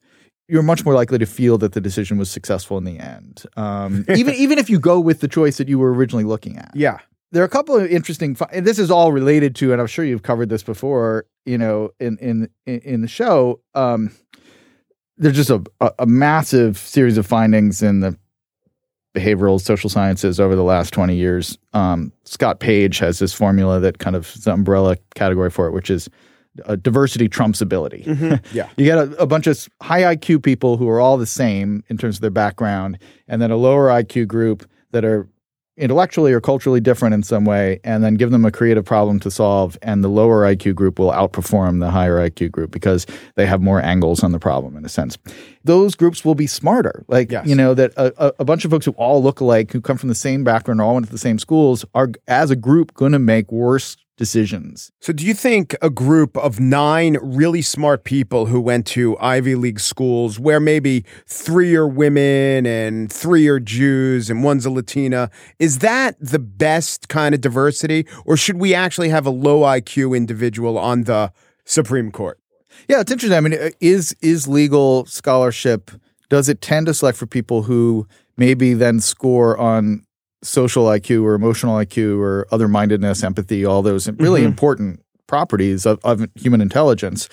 you're 0.51 0.61
much 0.61 0.83
more 0.83 0.93
likely 0.93 1.17
to 1.17 1.25
feel 1.25 1.57
that 1.59 1.71
the 1.71 1.79
decision 1.79 2.17
was 2.17 2.29
successful 2.29 2.77
in 2.77 2.83
the 2.83 2.99
end. 2.99 3.43
Um, 3.55 4.03
even 4.15 4.35
even 4.35 4.59
if 4.59 4.69
you 4.69 4.79
go 4.79 4.99
with 4.99 5.21
the 5.21 5.29
choice 5.29 5.57
that 5.57 5.69
you 5.69 5.79
were 5.79 5.93
originally 5.93 6.25
looking 6.25 6.57
at. 6.57 6.71
Yeah. 6.75 6.99
There 7.31 7.41
are 7.41 7.45
a 7.45 7.49
couple 7.49 7.77
of 7.77 7.89
interesting. 7.89 8.35
And 8.51 8.67
this 8.67 8.77
is 8.77 8.91
all 8.91 9.13
related 9.13 9.55
to, 9.55 9.71
and 9.71 9.79
I'm 9.79 9.87
sure 9.87 10.03
you've 10.03 10.23
covered 10.23 10.49
this 10.49 10.61
before. 10.61 11.25
You 11.45 11.57
know, 11.57 11.91
in 12.01 12.17
in 12.17 12.49
in, 12.65 13.01
the 13.01 13.07
show, 13.07 13.61
um, 13.73 14.11
there's 15.17 15.37
just 15.37 15.49
a, 15.49 15.63
a 15.79 15.91
a 15.99 16.05
massive 16.05 16.77
series 16.77 17.17
of 17.17 17.25
findings 17.25 17.81
in 17.81 18.01
the 18.01 18.17
behavioral 19.15 19.59
social 19.59 19.89
sciences 19.89 20.39
over 20.39 20.55
the 20.55 20.63
last 20.63 20.93
20 20.93 21.15
years. 21.15 21.57
Um, 21.73 22.11
Scott 22.25 22.59
Page 22.59 22.99
has 22.99 23.19
this 23.19 23.33
formula 23.33 23.79
that 23.79 23.99
kind 23.99 24.15
of 24.15 24.27
is 24.35 24.43
the 24.43 24.53
umbrella 24.53 24.97
category 25.15 25.49
for 25.49 25.67
it, 25.67 25.71
which 25.71 25.89
is 25.89 26.09
uh, 26.65 26.75
diversity 26.75 27.27
trumps 27.29 27.61
ability. 27.61 28.03
Yeah. 28.53 28.69
You 28.77 28.85
get 28.85 28.97
a, 28.97 29.03
a 29.21 29.25
bunch 29.25 29.47
of 29.47 29.67
high 29.81 30.01
IQ 30.15 30.43
people 30.43 30.77
who 30.77 30.87
are 30.89 30.99
all 30.99 31.17
the 31.17 31.25
same 31.25 31.83
in 31.89 31.97
terms 31.97 32.17
of 32.17 32.21
their 32.21 32.29
background, 32.31 32.97
and 33.27 33.41
then 33.41 33.51
a 33.51 33.55
lower 33.57 33.87
IQ 33.89 34.27
group 34.27 34.65
that 34.91 35.05
are 35.05 35.27
intellectually 35.77 36.33
or 36.33 36.41
culturally 36.41 36.81
different 36.81 37.13
in 37.15 37.23
some 37.23 37.45
way, 37.45 37.79
and 37.83 38.03
then 38.03 38.15
give 38.15 38.29
them 38.29 38.43
a 38.45 38.51
creative 38.51 38.83
problem 38.85 39.19
to 39.21 39.31
solve, 39.31 39.77
and 39.81 40.03
the 40.03 40.09
lower 40.09 40.43
IQ 40.43 40.75
group 40.75 40.99
will 40.99 41.11
outperform 41.11 41.79
the 41.79 41.89
higher 41.89 42.17
IQ 42.17 42.51
group 42.51 42.71
because 42.71 43.07
they 43.35 43.45
have 43.45 43.61
more 43.61 43.81
angles 43.81 44.21
on 44.21 44.31
the 44.33 44.37
problem 44.39 44.75
in 44.75 44.83
a 44.85 44.89
sense. 44.89 45.17
Those 45.63 45.95
groups 45.95 46.23
will 46.25 46.35
be 46.35 46.45
smarter. 46.45 47.03
Like, 47.07 47.31
Yes. 47.31 47.47
you 47.47 47.55
know, 47.55 47.73
that 47.73 47.93
a, 47.95 48.27
a, 48.27 48.33
a 48.39 48.45
bunch 48.45 48.65
of 48.65 48.71
folks 48.71 48.85
who 48.85 48.91
all 48.91 49.23
look 49.23 49.39
alike, 49.39 49.71
who 49.71 49.79
come 49.81 49.97
from 49.97 50.09
the 50.09 50.15
same 50.15 50.43
background, 50.43 50.81
or 50.81 50.83
all 50.83 50.93
went 50.95 51.05
to 51.05 51.11
the 51.11 51.17
same 51.17 51.39
schools, 51.39 51.85
are 51.95 52.09
as 52.27 52.51
a 52.51 52.55
group 52.57 52.93
going 52.93 53.13
to 53.13 53.19
make 53.19 53.49
worse 53.51 53.95
decisions. 54.21 54.91
So, 54.99 55.11
do 55.11 55.25
you 55.25 55.33
think 55.33 55.75
a 55.81 55.89
group 55.89 56.37
of 56.37 56.59
nine 56.59 57.17
really 57.23 57.63
smart 57.63 58.03
people 58.03 58.45
who 58.45 58.61
went 58.61 58.85
to 58.87 59.17
Ivy 59.17 59.55
League 59.55 59.79
schools, 59.79 60.39
where 60.39 60.59
maybe 60.59 61.03
three 61.25 61.75
are 61.75 61.87
women 61.87 62.67
and 62.67 63.11
three 63.11 63.47
are 63.47 63.59
Jews 63.59 64.29
and 64.29 64.43
one's 64.43 64.63
a 64.63 64.69
Latina, 64.69 65.31
is 65.57 65.79
that 65.79 66.17
the 66.19 66.37
best 66.37 67.09
kind 67.09 67.33
of 67.33 67.41
diversity? 67.41 68.05
Or 68.23 68.37
should 68.37 68.57
we 68.57 68.75
actually 68.75 69.09
have 69.09 69.25
a 69.25 69.31
low 69.31 69.61
IQ 69.61 70.15
individual 70.15 70.77
on 70.77 71.05
the 71.05 71.33
Supreme 71.65 72.11
Court? 72.11 72.39
Yeah, 72.87 72.99
it's 72.99 73.11
interesting. 73.11 73.35
I 73.35 73.41
mean, 73.41 73.55
uh, 73.55 73.71
is 73.79 74.15
is 74.21 74.47
legal 74.47 75.07
scholarship 75.07 75.89
does 76.29 76.47
it 76.47 76.61
tend 76.61 76.85
to 76.85 76.93
select 76.93 77.17
for 77.17 77.25
people 77.25 77.63
who 77.63 78.07
maybe 78.37 78.75
then 78.75 78.99
score 78.99 79.57
on 79.57 80.05
social 80.43 80.85
IQ 80.85 81.23
or 81.23 81.33
emotional 81.33 81.75
IQ 81.75 82.19
or 82.19 82.47
other 82.51 82.67
mindedness, 82.67 83.23
empathy, 83.23 83.65
all 83.65 83.81
those 83.81 84.09
really 84.13 84.43
important 84.43 85.01
properties 85.27 85.85
of, 85.85 85.99
of 86.03 86.27
human 86.35 86.61
intelligence? 86.61 87.29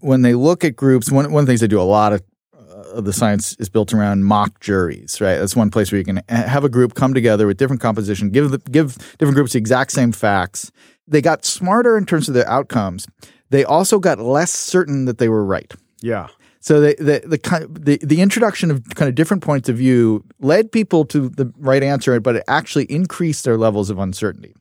When 0.00 0.22
they 0.22 0.34
look 0.34 0.64
at 0.64 0.76
groups, 0.76 1.10
one 1.10 1.30
one 1.32 1.42
of 1.42 1.46
the 1.46 1.50
things 1.50 1.60
they 1.60 1.66
do 1.66 1.80
a 1.80 1.82
lot 1.82 2.12
of 2.12 2.22
uh, 2.56 2.98
of 2.98 3.04
the 3.04 3.12
science 3.12 3.56
is 3.58 3.68
built 3.68 3.92
around 3.92 4.24
mock 4.24 4.60
juries, 4.60 5.20
right? 5.20 5.38
That's 5.38 5.56
one 5.56 5.70
place 5.70 5.90
where 5.90 5.98
you 5.98 6.04
can 6.04 6.22
have 6.28 6.64
a 6.64 6.68
group 6.68 6.94
come 6.94 7.14
together 7.14 7.46
with 7.46 7.56
different 7.56 7.82
composition, 7.82 8.30
give 8.30 8.50
the, 8.50 8.58
give 8.58 8.96
different 9.18 9.34
groups 9.34 9.52
the 9.52 9.58
exact 9.58 9.92
same 9.92 10.12
facts. 10.12 10.70
They 11.08 11.20
got 11.20 11.44
smarter 11.44 11.96
in 11.96 12.06
terms 12.06 12.28
of 12.28 12.34
their 12.34 12.48
outcomes. 12.48 13.06
They 13.50 13.64
also 13.64 13.98
got 13.98 14.18
less 14.18 14.52
certain 14.52 15.06
that 15.06 15.18
they 15.18 15.28
were 15.28 15.44
right. 15.44 15.72
Yeah. 16.00 16.28
So 16.68 16.82
the 16.82 16.96
the 16.98 17.38
the 17.38 17.68
the, 17.80 17.98
the 18.02 18.20
introduction 18.20 18.70
of 18.70 18.84
kind 18.94 19.08
of 19.08 19.14
different 19.14 19.42
points 19.42 19.70
of 19.70 19.78
view 19.78 20.22
led 20.38 20.70
people 20.70 21.06
to 21.06 21.30
the 21.30 21.50
right 21.56 21.82
answer, 21.82 22.20
but 22.20 22.36
it 22.36 22.44
actually 22.46 22.84
increased 22.92 23.44
their 23.44 23.56
levels 23.56 23.88
of 23.88 23.98
uncertainty. 23.98 24.54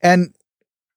And 0.00 0.32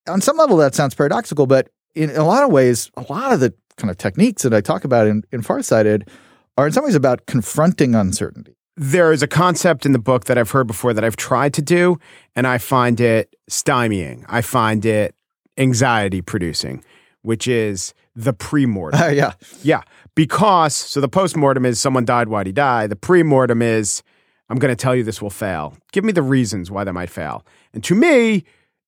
on 0.07 0.21
some 0.21 0.37
level, 0.37 0.55
that 0.57 0.75
sounds 0.75 0.93
paradoxical, 0.93 1.47
but 1.47 1.69
in 1.95 2.11
a 2.11 2.23
lot 2.23 2.43
of 2.43 2.51
ways, 2.51 2.91
a 2.95 3.11
lot 3.11 3.33
of 3.33 3.39
the 3.39 3.51
kind 3.77 3.89
of 3.89 3.97
techniques 3.97 4.43
that 4.43 4.53
I 4.53 4.61
talk 4.61 4.83
about 4.83 5.07
in, 5.07 5.23
in 5.31 5.41
Farsighted 5.41 6.07
are 6.55 6.67
in 6.67 6.71
some 6.71 6.83
ways 6.83 6.93
about 6.93 7.25
confronting 7.25 7.95
uncertainty. 7.95 8.55
There 8.75 9.11
is 9.11 9.23
a 9.23 9.27
concept 9.27 9.87
in 9.87 9.91
the 9.91 9.97
book 9.97 10.25
that 10.25 10.37
I've 10.37 10.51
heard 10.51 10.67
before 10.67 10.93
that 10.93 11.03
I've 11.03 11.17
tried 11.17 11.55
to 11.55 11.63
do, 11.63 11.97
and 12.35 12.45
I 12.45 12.59
find 12.59 13.01
it 13.01 13.35
stymieing. 13.49 14.23
I 14.27 14.41
find 14.41 14.85
it 14.85 15.15
anxiety 15.57 16.21
producing, 16.21 16.83
which 17.23 17.47
is 17.47 17.95
the 18.17 18.33
pre-mortem. 18.33 18.99
Uh, 18.99 19.07
yeah. 19.07 19.33
Yeah, 19.61 19.81
because 20.17 20.75
so 20.75 20.99
the 20.99 21.07
post-mortem 21.07 21.65
is 21.65 21.79
someone 21.79 22.03
died, 22.03 22.27
why'd 22.27 22.47
he 22.47 22.51
die? 22.51 22.87
The 22.87 22.95
pre-mortem 22.97 23.61
is 23.61 24.03
I'm 24.49 24.57
going 24.59 24.75
to 24.75 24.81
tell 24.81 24.95
you 24.95 25.03
this 25.03 25.21
will 25.21 25.29
fail. 25.29 25.77
Give 25.91 26.03
me 26.03 26.11
the 26.11 26.21
reasons 26.21 26.71
why 26.71 26.83
that 26.83 26.93
might 26.93 27.09
fail. 27.09 27.45
And 27.73 27.83
to 27.83 27.95
me, 27.95 28.43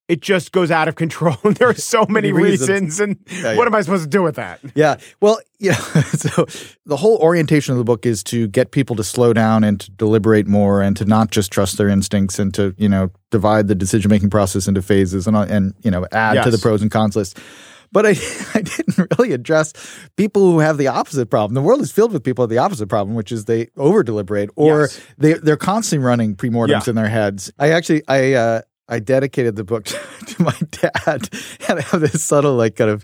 it 0.08 0.22
just 0.22 0.52
goes 0.52 0.72
out 0.72 0.88
of 0.88 0.96
control. 1.04 1.36
and 1.44 1.56
there 1.58 1.70
are 1.70 1.74
so 1.76 2.06
many 2.10 2.32
Many 2.32 2.44
reasons. 2.44 2.70
reasons, 2.70 3.00
and 3.00 3.18
Yeah, 3.44 3.56
what 3.58 3.68
am 3.68 3.76
I 3.76 3.82
supposed 3.82 4.04
to 4.04 4.10
do 4.10 4.24
with 4.24 4.36
that? 4.36 4.60
Yeah. 4.74 4.98
Well, 5.22 5.40
yeah. 5.60 5.76
So 5.76 6.46
the 6.86 6.96
whole 6.98 7.18
orientation 7.18 7.74
of 7.74 7.78
the 7.78 7.84
book 7.84 8.06
is 8.08 8.24
to 8.24 8.48
get 8.48 8.72
people 8.72 8.96
to 8.96 9.04
slow 9.04 9.34
down 9.34 9.64
and 9.64 9.80
to 9.82 9.92
deliberate 9.92 10.48
more 10.48 10.82
and 10.82 10.98
to 10.98 11.06
not 11.06 11.30
just 11.30 11.52
trust 11.52 11.78
their 11.78 11.90
instincts 11.90 12.40
and 12.40 12.54
to, 12.56 12.74
you 12.78 12.90
know, 12.90 13.12
divide 13.30 13.68
the 13.68 13.76
decision 13.76 14.10
making 14.10 14.32
process 14.32 14.68
into 14.68 14.82
phases 14.82 15.28
and, 15.28 15.38
uh, 15.38 15.42
and, 15.42 15.76
you 15.84 15.92
know, 15.92 16.08
add 16.12 16.44
to 16.44 16.50
the 16.50 16.58
pros 16.58 16.82
and 16.82 16.90
cons 16.90 17.16
list. 17.16 17.38
But 17.92 18.06
I, 18.06 18.10
I 18.54 18.62
didn't 18.62 19.08
really 19.18 19.34
address 19.34 19.74
people 20.16 20.52
who 20.52 20.60
have 20.60 20.78
the 20.78 20.88
opposite 20.88 21.30
problem. 21.30 21.56
The 21.56 21.62
world 21.62 21.82
is 21.82 21.92
filled 21.92 22.12
with 22.14 22.24
people 22.24 22.44
with 22.44 22.50
the 22.52 22.58
opposite 22.60 22.88
problem, 22.88 23.16
which 23.16 23.32
is 23.32 23.46
they 23.46 23.70
over 23.78 24.04
deliberate 24.04 24.50
or 24.56 24.82
Yes. 24.82 25.00
they, 25.18 25.34
they're 25.34 25.58
constantly 25.58 26.06
running 26.06 26.36
premortems 26.36 26.86
Yeah. 26.86 26.90
in 26.92 26.96
their 26.96 27.08
heads. 27.10 27.52
I 27.60 27.72
actually, 27.72 28.04
I, 28.08 28.34
uh, 28.34 28.62
I 28.88 29.00
dedicated 29.00 29.56
the 29.56 29.64
book 29.64 29.86
to 30.28 30.42
my 30.44 30.56
dad, 30.72 31.30
and 31.68 31.80
I 31.80 31.82
have 31.82 32.02
this 32.02 32.24
subtle, 32.24 32.56
like, 32.56 32.76
kind 32.76 32.90
of 32.90 33.04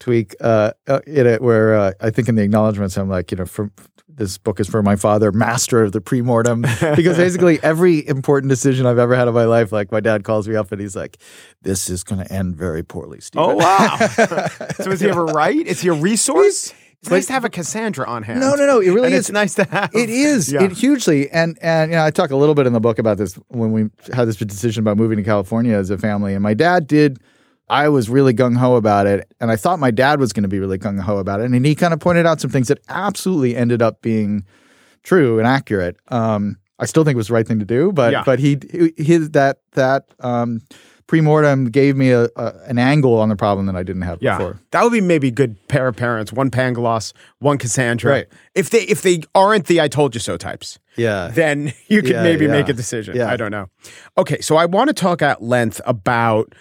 tweak 0.00 0.34
uh, 0.40 0.72
uh, 0.88 1.00
in 1.06 1.26
it 1.26 1.42
where 1.42 1.74
uh, 1.76 1.92
I 2.00 2.08
think 2.10 2.28
in 2.28 2.34
the 2.34 2.42
acknowledgments 2.42 2.96
I'm 2.96 3.08
like, 3.10 3.30
you 3.30 3.36
know, 3.36 3.44
from 3.46 3.70
this 4.16 4.38
book 4.38 4.60
is 4.60 4.68
for 4.68 4.82
my 4.82 4.96
father, 4.96 5.32
master 5.32 5.82
of 5.82 5.92
the 5.92 6.00
premortem, 6.00 6.62
because 6.96 7.16
basically 7.16 7.58
every 7.62 8.06
important 8.06 8.50
decision 8.50 8.86
I've 8.86 8.98
ever 8.98 9.14
had 9.14 9.28
in 9.28 9.34
my 9.34 9.44
life, 9.44 9.72
like 9.72 9.90
my 9.92 10.00
dad 10.00 10.24
calls 10.24 10.46
me 10.48 10.56
up 10.56 10.72
and 10.72 10.80
he's 10.80 10.96
like, 10.96 11.18
"This 11.62 11.88
is 11.90 12.04
going 12.04 12.24
to 12.24 12.32
end 12.32 12.56
very 12.56 12.82
poorly, 12.82 13.20
Steven." 13.20 13.50
Oh 13.50 13.54
wow! 13.56 13.96
so 14.76 14.90
is 14.90 15.00
he 15.00 15.08
ever 15.08 15.24
right? 15.24 15.66
Is 15.66 15.80
he 15.80 15.88
a 15.88 15.92
resource? 15.94 16.74
It's 17.02 17.10
nice 17.10 17.26
to 17.28 17.32
have 17.32 17.46
a 17.46 17.48
Cassandra 17.48 18.06
on 18.06 18.22
hand. 18.24 18.40
No, 18.40 18.54
no, 18.56 18.66
no. 18.66 18.80
It 18.80 18.90
really 18.90 19.06
and 19.06 19.14
is. 19.14 19.20
It's 19.20 19.30
nice 19.32 19.54
to 19.54 19.64
have. 19.64 19.90
It 19.94 20.10
is 20.10 20.52
Yeah. 20.52 20.64
it 20.64 20.72
hugely, 20.72 21.30
and 21.30 21.58
and 21.62 21.90
you 21.90 21.96
know 21.96 22.04
I 22.04 22.10
talk 22.10 22.30
a 22.30 22.36
little 22.36 22.54
bit 22.54 22.66
in 22.66 22.74
the 22.74 22.80
book 22.80 22.98
about 22.98 23.16
this 23.16 23.36
when 23.48 23.72
we 23.72 23.88
had 24.12 24.28
this 24.28 24.36
decision 24.36 24.82
about 24.82 24.98
moving 24.98 25.16
to 25.16 25.22
California 25.24 25.74
as 25.76 25.88
a 25.90 25.96
family, 25.96 26.34
and 26.34 26.42
my 26.42 26.52
dad 26.54 26.86
did. 26.86 27.18
I 27.70 27.88
was 27.88 28.10
really 28.10 28.34
gung 28.34 28.56
ho 28.56 28.74
about 28.74 29.06
it, 29.06 29.30
and 29.40 29.50
I 29.50 29.56
thought 29.56 29.78
my 29.78 29.90
dad 29.92 30.18
was 30.20 30.32
going 30.32 30.42
to 30.42 30.48
be 30.48 30.58
really 30.58 30.76
gung 30.78 31.00
ho 31.00 31.18
about 31.18 31.40
it, 31.40 31.44
and 31.50 31.64
he 31.64 31.74
kind 31.74 31.94
of 31.94 32.00
pointed 32.00 32.26
out 32.26 32.40
some 32.40 32.50
things 32.50 32.68
that 32.68 32.78
absolutely 32.88 33.54
ended 33.56 33.80
up 33.80 34.02
being 34.02 34.44
true 35.04 35.38
and 35.38 35.46
accurate. 35.46 35.96
Um, 36.08 36.56
I 36.78 36.86
still 36.86 37.04
think 37.04 37.14
it 37.14 37.16
was 37.16 37.28
the 37.28 37.34
right 37.34 37.46
thing 37.46 37.58
to 37.60 37.64
do, 37.64 37.92
but 37.92 38.12
Yeah. 38.12 38.22
but 38.26 38.38
he 38.40 38.58
his 38.96 39.30
that 39.30 39.58
that 39.72 40.04
um, 40.20 40.62
premortem 41.06 41.70
gave 41.70 41.96
me 41.96 42.10
a, 42.10 42.24
a 42.36 42.54
an 42.66 42.78
angle 42.78 43.18
on 43.18 43.28
the 43.28 43.36
problem 43.36 43.66
that 43.66 43.76
I 43.76 43.82
didn't 43.82 44.02
have 44.02 44.18
Yeah, 44.22 44.38
before. 44.38 44.60
that 44.70 44.82
would 44.82 44.92
be 44.92 45.00
maybe 45.00 45.28
a 45.28 45.32
good 45.32 45.56
pair 45.68 45.88
of 45.88 45.96
parents. 45.96 46.32
One 46.32 46.50
Pangloss, 46.50 47.12
one 47.38 47.58
Cassandra. 47.58 48.10
Right. 48.12 48.26
If 48.54 48.70
they 48.70 48.82
if 48.82 49.02
they 49.02 49.20
aren't 49.34 49.66
the 49.66 49.80
"I 49.80 49.88
told 49.88 50.14
you 50.14 50.20
so" 50.20 50.36
types, 50.36 50.78
Yeah, 50.96 51.28
then 51.32 51.72
you 51.88 52.00
could 52.02 52.12
Yeah, 52.12 52.22
maybe 52.22 52.46
yeah. 52.46 52.52
make 52.52 52.68
a 52.68 52.72
decision. 52.74 53.16
Yeah. 53.16 53.30
I 53.30 53.36
don't 53.36 53.50
know. 53.50 53.66
Okay, 54.18 54.40
so 54.40 54.56
I 54.56 54.66
want 54.66 54.88
to 54.88 54.94
talk 54.94 55.22
at 55.22 55.42
length 55.42 55.80
about 55.86 56.54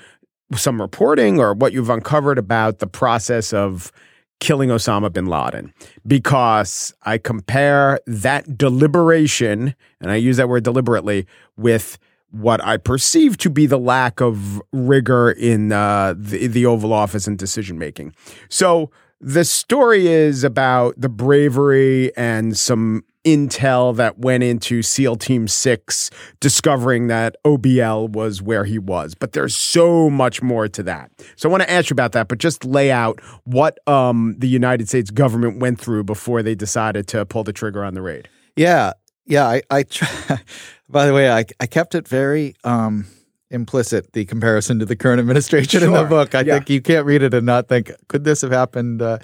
some 0.56 0.82
reporting 0.82 1.40
or 1.40 1.54
what 1.54 1.74
you've 1.74 1.90
uncovered 1.90 2.38
about 2.38 2.80
the 2.80 2.88
process 2.88 3.54
of 3.54 3.92
killing 4.40 4.70
Osama 4.70 5.12
bin 5.12 5.26
Laden 5.26 5.74
because 6.08 6.94
I 7.04 7.18
compare 7.18 8.00
that 8.08 8.58
deliberation, 8.58 9.76
and 10.00 10.12
I 10.12 10.16
use 10.16 10.38
that 10.38 10.50
word 10.50 10.64
deliberately, 10.64 11.28
with 11.58 12.00
what 12.32 12.64
I 12.64 12.78
perceive 12.78 13.38
to 13.38 13.50
be 13.50 13.66
the 13.66 13.80
lack 13.80 14.22
of 14.22 14.62
rigor 14.72 15.32
in 15.32 15.72
uh, 15.72 16.14
the, 16.18 16.48
the 16.48 16.66
Oval 16.66 16.94
Office 16.94 17.28
and 17.28 17.38
decision 17.38 17.78
making. 17.78 18.14
So 18.50 18.92
the 19.20 19.44
story 19.44 20.08
is 20.08 20.44
about 20.44 20.94
the 20.98 21.10
bravery 21.10 22.16
and 22.16 22.58
some 22.58 23.04
intel 23.36 23.96
that 23.96 24.20
went 24.20 24.44
into 24.44 24.82
SEAL 24.82 25.18
Team 25.18 25.48
6 25.48 26.12
discovering 26.40 27.08
that 27.08 27.36
OBL 27.46 28.10
was 28.10 28.42
where 28.42 28.66
he 28.66 28.80
was. 28.80 29.16
But 29.16 29.34
there's 29.34 29.56
so 29.56 30.10
much 30.10 30.42
more 30.42 30.68
to 30.68 30.84
that. 30.84 31.12
So 31.36 31.50
I 31.50 31.52
want 31.52 31.64
to 31.64 31.72
ask 31.72 31.90
you 31.90 31.94
about 31.94 32.12
that, 32.14 32.28
but 32.28 32.38
just 32.38 32.66
lay 32.66 32.92
out 32.92 33.20
what 33.44 33.80
um, 33.88 34.36
the 34.38 34.48
United 34.48 34.88
States 34.88 35.12
government 35.12 35.60
went 35.60 35.80
through 35.80 36.04
before 36.04 36.44
they 36.44 36.56
decided 36.56 37.08
to 37.10 37.26
pull 37.26 37.44
the 37.44 37.54
trigger 37.54 37.84
on 37.84 37.94
the 37.94 38.02
raid. 38.02 38.28
Yeah, 38.56 38.94
yeah. 39.26 39.48
I, 39.48 39.62
I 39.70 39.84
try, 39.84 40.40
by 40.90 41.06
the 41.06 41.14
way, 41.14 41.32
I, 41.32 41.46
I 41.60 41.66
kept 41.66 41.96
it 41.96 42.08
very 42.08 42.56
um, 42.64 43.06
implicit 43.52 44.14
the 44.14 44.26
comparison 44.26 44.80
to 44.80 44.86
the 44.86 44.96
current 44.96 45.20
administration 45.20 45.84
in 45.84 45.94
the 45.94 46.04
book. 46.04 46.36
I 46.36 46.42
yeah. 46.42 46.56
think 46.56 46.70
you 46.70 46.82
can't 46.82 47.06
read 47.06 47.24
it 47.24 47.34
and 47.34 47.46
not 47.46 47.68
think, 47.68 47.92
could 48.08 48.24
this 48.24 48.42
have 48.42 48.52
happened 48.52 49.02
uh, 49.02 49.20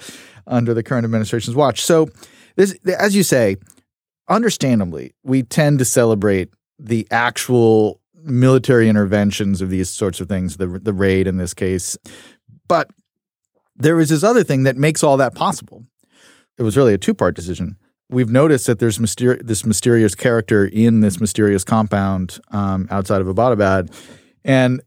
under 0.46 0.74
the 0.74 0.82
current 0.82 1.04
administration's 1.04 1.56
watch? 1.56 1.82
So, 1.82 2.08
this, 2.56 2.74
as 2.98 3.14
you 3.14 3.22
say, 3.22 3.56
understandably, 4.28 5.14
we 5.22 5.42
tend 5.42 5.78
to 5.78 5.84
celebrate 5.84 6.50
the 6.78 7.06
actual 7.10 8.00
military 8.14 8.88
interventions 8.88 9.62
of 9.62 9.70
these 9.70 9.88
sorts 9.88 10.20
of 10.20 10.28
things, 10.28 10.56
the 10.56 10.66
the 10.66 10.92
raid 10.92 11.26
in 11.26 11.36
this 11.36 11.54
case. 11.54 11.96
But 12.68 12.90
there 13.76 14.00
is 14.00 14.08
this 14.08 14.24
other 14.24 14.42
thing 14.42 14.64
that 14.64 14.76
makes 14.76 15.02
all 15.02 15.16
that 15.18 15.34
possible. 15.34 15.84
It 16.58 16.62
was 16.62 16.76
really 16.76 16.94
a 16.94 16.98
two 16.98 17.14
part 17.14 17.36
decision. 17.36 17.76
We've 18.08 18.30
noticed 18.30 18.66
that 18.66 18.78
there's 18.78 18.98
this 18.98 19.66
mysterious 19.66 20.14
character 20.14 20.64
in 20.64 21.00
this 21.00 21.20
mysterious 21.20 21.64
compound 21.64 22.38
um, 22.52 22.86
outside 22.90 23.20
of 23.20 23.26
Abbottabad, 23.26 23.92
and 24.44 24.80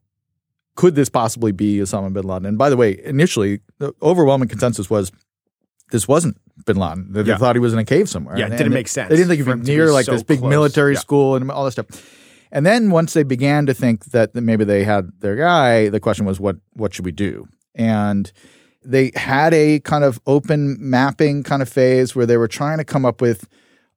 could 0.76 0.96
this 0.96 1.10
possibly 1.10 1.52
be 1.52 1.80
Osama 1.80 2.14
bin 2.14 2.24
Laden? 2.24 2.46
And 2.46 2.58
by 2.58 2.70
the 2.70 2.78
way, 2.78 3.02
initially 3.04 3.60
the 3.80 3.94
overwhelming 4.02 4.48
consensus 4.48 4.90
was 4.90 5.12
this 5.92 6.08
wasn't 6.08 6.38
bin 6.66 6.78
Laden. 6.78 7.08
They, 7.12 7.22
Yeah. 7.24 7.38
thought 7.38 7.56
he 7.56 7.60
was 7.60 7.74
in 7.74 7.80
a 7.80 7.86
cave 7.86 8.10
somewhere. 8.10 8.38
Yeah, 8.38 8.48
it 8.48 8.58
didn't 8.58 8.74
make 8.74 8.88
sense 8.88 9.10
They 9.10 9.16
didn't 9.16 9.30
think 9.30 9.44
he 9.46 9.50
was 9.52 9.68
near 9.68 9.92
like 9.92 10.06
so 10.06 10.12
this 10.14 10.24
big 10.24 10.40
close. 10.40 10.50
military 10.50 10.94
Yeah. 10.94 11.00
school 11.00 11.36
and 11.36 11.50
all 11.52 11.66
this 11.66 11.74
stuff. 11.74 11.88
And 12.52 12.66
then 12.66 12.90
once 12.90 13.14
they 13.14 13.24
began 13.24 13.66
to 13.68 13.74
think 13.74 14.06
that 14.06 14.34
maybe 14.36 14.64
they 14.66 14.84
had 14.84 15.10
their 15.20 15.36
guy, 15.36 15.90
the 15.90 16.00
question 16.00 16.26
was 16.26 16.40
what 16.40 16.58
what 16.74 16.94
should 16.94 17.06
we 17.06 17.12
do? 17.12 17.48
And 17.76 18.32
they 18.84 19.12
had 19.16 19.54
a 19.54 19.80
kind 19.82 20.04
of 20.04 20.20
open 20.26 20.78
mapping 20.80 21.44
kind 21.44 21.62
of 21.62 21.70
phase 21.70 22.16
where 22.16 22.26
they 22.26 22.38
were 22.38 22.48
trying 22.48 22.78
to 22.80 22.84
come 22.86 23.06
up 23.06 23.22
with 23.22 23.48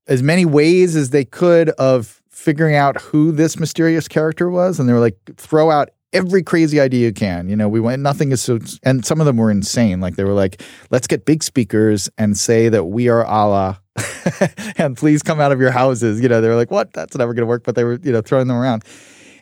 as 0.08 0.22
many 0.22 0.44
ways 0.44 0.96
as 0.96 1.10
they 1.10 1.24
could 1.24 1.70
of 1.70 2.20
figuring 2.28 2.74
out 2.74 3.00
who 3.00 3.30
this 3.32 3.58
mysterious 3.58 4.08
character 4.08 4.50
was 4.50 4.80
and 4.80 4.88
they 4.88 4.92
were 4.92 4.98
like 4.98 5.16
throw 5.36 5.70
out 5.70 5.90
every 6.12 6.42
crazy 6.42 6.80
idea 6.80 7.06
you 7.06 7.12
can. 7.12 7.48
You 7.48 7.56
know 7.56 7.68
we 7.68 7.80
went 7.80 8.02
nothing 8.02 8.32
is 8.32 8.40
so 8.40 8.58
and 8.82 9.04
some 9.04 9.20
of 9.20 9.26
them 9.26 9.36
were 9.36 9.50
insane. 9.50 10.00
Like 10.00 10.16
they 10.16 10.24
were 10.24 10.32
like 10.32 10.62
let's 10.90 11.06
get 11.06 11.24
big 11.24 11.42
speakers 11.42 12.10
and 12.18 12.36
say 12.36 12.68
that 12.68 12.84
we 12.84 13.08
are 13.08 13.24
allah 13.24 13.80
and 14.76 14.96
please 14.96 15.22
come 15.22 15.40
out 15.40 15.52
of 15.52 15.60
your 15.60 15.70
houses. 15.70 16.20
You 16.20 16.28
know 16.28 16.40
they 16.40 16.48
were 16.48 16.56
like 16.56 16.70
what? 16.70 16.92
That's 16.92 17.16
never 17.16 17.34
going 17.34 17.42
to 17.42 17.46
work 17.46 17.64
but 17.64 17.74
they 17.74 17.84
were 17.84 17.98
you 18.02 18.12
know 18.12 18.22
throwing 18.22 18.48
them 18.48 18.56
around. 18.56 18.84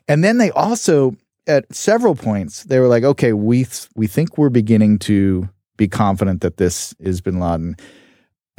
And 0.08 0.24
then 0.24 0.38
they 0.38 0.50
also 0.50 1.14
at 1.46 1.72
several 1.74 2.14
points 2.14 2.64
they 2.64 2.78
were 2.78 2.88
like 2.88 3.04
okay 3.04 3.32
we 3.32 3.64
th- 3.64 3.88
we 3.94 4.06
think 4.06 4.36
we're 4.36 4.50
beginning 4.50 4.98
to 4.98 5.48
be 5.76 5.88
confident 5.88 6.42
that 6.42 6.56
this 6.56 6.94
is 6.98 7.20
bin 7.20 7.40
laden. 7.40 7.76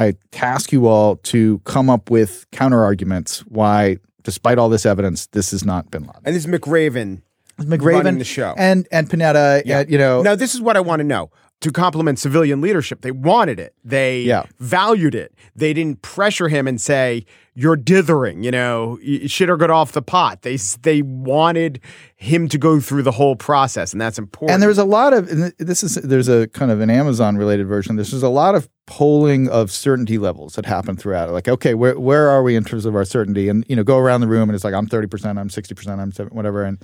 I 0.01 0.15
task 0.31 0.71
you 0.71 0.87
all 0.87 1.17
to 1.17 1.59
come 1.59 1.87
up 1.87 2.09
with 2.09 2.47
counter 2.51 2.83
arguments 2.83 3.41
why, 3.41 3.97
despite 4.23 4.57
all 4.57 4.67
this 4.67 4.83
evidence, 4.83 5.27
this 5.27 5.53
is 5.53 5.63
not 5.63 5.91
Bin 5.91 6.01
Laden. 6.01 6.21
And 6.25 6.35
this 6.35 6.45
is 6.45 6.51
McRaven. 6.51 7.21
McRaven 7.65 8.17
the 8.17 8.23
show. 8.23 8.53
and 8.57 8.87
and 8.91 9.09
Panetta, 9.09 9.63
Yeah. 9.65 9.79
uh, 9.79 9.85
you 9.87 9.97
know, 9.97 10.21
Now, 10.21 10.35
this 10.35 10.53
is 10.55 10.61
what 10.61 10.77
I 10.77 10.79
want 10.81 10.99
to 10.99 11.05
know. 11.05 11.29
To 11.61 11.71
compliment 11.71 12.17
civilian 12.17 12.59
leadership, 12.59 13.01
they 13.01 13.11
wanted 13.11 13.59
it. 13.59 13.75
They 13.85 14.21
Yeah. 14.23 14.45
valued 14.59 15.13
it. 15.13 15.31
They 15.55 15.73
didn't 15.73 16.01
pressure 16.01 16.47
him 16.47 16.67
and 16.67 16.81
say, 16.81 17.23
"You're 17.53 17.75
dithering," 17.75 18.41
you 18.43 18.49
know, 18.49 18.97
shit 19.27 19.47
or 19.47 19.57
get 19.57 19.69
off 19.69 19.91
the 19.91 20.01
pot. 20.01 20.41
They 20.41 20.57
they 20.81 21.03
wanted 21.03 21.79
him 22.15 22.47
to 22.47 22.57
go 22.57 22.79
through 22.79 23.03
the 23.03 23.11
whole 23.11 23.35
process, 23.35 23.91
and 23.91 24.01
that's 24.01 24.17
important. 24.17 24.55
and 24.55 24.63
there's 24.63 24.79
a 24.79 24.85
lot 24.85 25.13
of 25.13 25.29
and 25.29 25.53
this 25.59 25.83
is 25.83 25.95
there's 25.95 26.27
a 26.27 26.47
kind 26.47 26.71
of 26.71 26.81
an 26.81 26.89
Amazon 26.89 27.37
related 27.37 27.67
version. 27.67 27.95
This 27.95 28.11
is 28.11 28.23
a 28.23 28.29
lot 28.29 28.55
of 28.55 28.67
polling 28.87 29.47
of 29.47 29.69
certainty 29.69 30.17
levels 30.17 30.53
that 30.55 30.65
happen 30.65 30.95
throughout 30.97 31.29
it. 31.29 31.31
Like, 31.31 31.47
okay, 31.47 31.75
where 31.75 31.99
where 31.99 32.27
are 32.27 32.41
we 32.41 32.55
in 32.55 32.63
terms 32.63 32.85
of 32.87 32.95
our 32.95 33.05
certainty? 33.05 33.49
And 33.49 33.63
you 33.67 33.75
know, 33.75 33.83
go 33.83 33.99
around 33.99 34.21
the 34.21 34.27
room 34.27 34.49
and 34.49 34.55
it's 34.55 34.63
like 34.63 34.73
I'm 34.73 34.87
thirty 34.87 35.07
percent, 35.07 35.37
I'm 35.37 35.51
sixty 35.51 35.75
percent, 35.75 36.01
I'm 36.01 36.11
70, 36.11 36.35
whatever, 36.35 36.63
and 36.63 36.79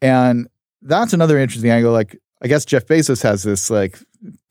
and 0.00 0.48
that's 0.82 1.12
another 1.12 1.38
interesting 1.38 1.70
angle. 1.70 1.92
Like, 1.92 2.18
I 2.42 2.48
guess 2.48 2.64
Jeff 2.64 2.86
Bezos 2.86 3.22
has 3.22 3.42
this 3.42 3.70
like 3.70 3.98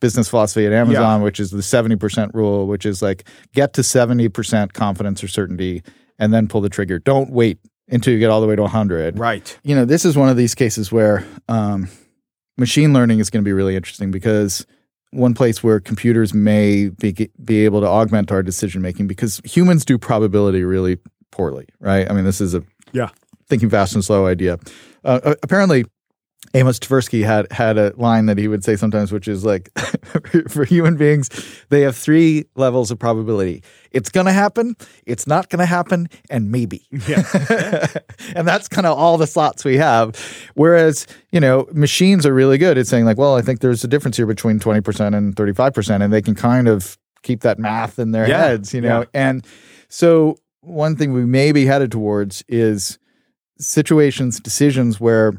business 0.00 0.28
philosophy 0.28 0.66
at 0.66 0.72
Amazon, 0.72 1.22
which 1.22 1.40
is 1.40 1.50
the 1.50 1.62
seventy 1.62 1.96
percent 1.96 2.32
rule, 2.34 2.66
which 2.66 2.86
is 2.86 3.02
like 3.02 3.28
get 3.54 3.72
to 3.74 3.82
seventy 3.82 4.28
percent 4.28 4.72
confidence 4.72 5.22
or 5.22 5.28
certainty, 5.28 5.82
and 6.18 6.32
then 6.32 6.48
pull 6.48 6.60
the 6.60 6.68
trigger. 6.68 6.98
Don't 6.98 7.30
wait 7.30 7.58
until 7.88 8.12
you 8.12 8.18
get 8.18 8.30
all 8.30 8.40
the 8.40 8.46
way 8.46 8.56
to 8.56 8.66
hundred 8.66 9.18
right. 9.18 9.58
you 9.62 9.74
know, 9.74 9.84
this 9.84 10.04
is 10.04 10.16
one 10.16 10.28
of 10.28 10.36
these 10.36 10.54
cases 10.54 10.90
where 10.90 11.24
um, 11.48 11.88
machine 12.56 12.92
learning 12.92 13.20
is 13.20 13.30
going 13.30 13.44
to 13.44 13.48
be 13.48 13.52
really 13.52 13.76
interesting 13.76 14.10
because 14.10 14.66
one 15.12 15.34
place 15.34 15.62
where 15.62 15.78
computers 15.78 16.34
may 16.34 16.88
be, 16.88 17.30
be 17.44 17.64
able 17.64 17.80
to 17.80 17.86
augment 17.86 18.32
our 18.32 18.42
decision 18.42 18.82
making 18.82 19.06
because 19.06 19.40
humans 19.44 19.84
do 19.84 19.98
probability 19.98 20.64
really 20.64 20.98
poorly, 21.30 21.66
right? 21.80 22.10
I 22.10 22.14
mean, 22.14 22.24
this 22.24 22.40
is 22.40 22.54
a 22.54 22.62
Yeah. 22.92 23.10
Thinking 23.48 23.70
fast 23.70 23.94
and 23.94 24.04
slow 24.04 24.26
idea. 24.26 24.58
Uh, 25.04 25.20
uh, 25.22 25.34
apparently, 25.42 25.84
Amos 26.54 26.78
Tversky 26.78 27.24
had 27.24 27.50
had 27.52 27.76
a 27.76 27.92
line 27.96 28.26
that 28.26 28.38
he 28.38 28.46
would 28.48 28.64
say 28.64 28.76
sometimes, 28.76 29.10
which 29.12 29.26
is 29.28 29.44
like, 29.44 29.70
for 30.48 30.64
human 30.64 30.96
beings, 30.96 31.28
they 31.70 31.80
have 31.82 31.96
three 31.96 32.44
levels 32.54 32.90
of 32.90 32.98
probability. 32.98 33.62
It's 33.90 34.10
going 34.10 34.26
to 34.26 34.32
happen, 34.32 34.76
it's 35.06 35.26
not 35.26 35.48
going 35.48 35.58
to 35.60 35.66
happen, 35.66 36.08
and 36.30 36.50
maybe. 36.50 36.86
Yeah. 37.08 37.24
and 38.36 38.46
that's 38.46 38.68
kind 38.68 38.86
of 38.86 38.96
all 38.96 39.18
the 39.18 39.26
slots 39.26 39.64
we 39.64 39.76
have. 39.76 40.14
Whereas, 40.54 41.06
you 41.32 41.40
know, 41.40 41.66
machines 41.72 42.24
are 42.24 42.34
really 42.34 42.58
good 42.58 42.78
at 42.78 42.86
saying, 42.86 43.04
like, 43.06 43.18
well, 43.18 43.34
I 43.36 43.42
think 43.42 43.60
there's 43.60 43.82
a 43.82 43.88
difference 43.88 44.16
here 44.16 44.26
between 44.26 44.60
20% 44.60 45.16
and 45.16 45.34
35%, 45.34 46.02
and 46.02 46.12
they 46.12 46.22
can 46.22 46.34
kind 46.34 46.68
of 46.68 46.96
keep 47.22 47.40
that 47.40 47.58
math 47.58 47.98
in 47.98 48.12
their 48.12 48.28
Yeah, 48.28 48.38
heads, 48.38 48.72
you 48.72 48.80
know? 48.80 49.00
yeah. 49.00 49.06
And 49.14 49.46
so, 49.88 50.36
one 50.60 50.96
thing 50.96 51.12
we 51.12 51.24
may 51.24 51.52
be 51.52 51.64
headed 51.66 51.90
towards 51.92 52.44
is 52.48 52.98
situations, 53.58 54.40
decisions 54.40 55.00
where 55.00 55.34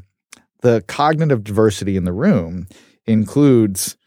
the 0.62 0.84
cognitive 0.88 1.43
diversity 1.43 1.97
in 1.97 2.03
the 2.03 2.13
room 2.13 2.67
includes 3.06 3.97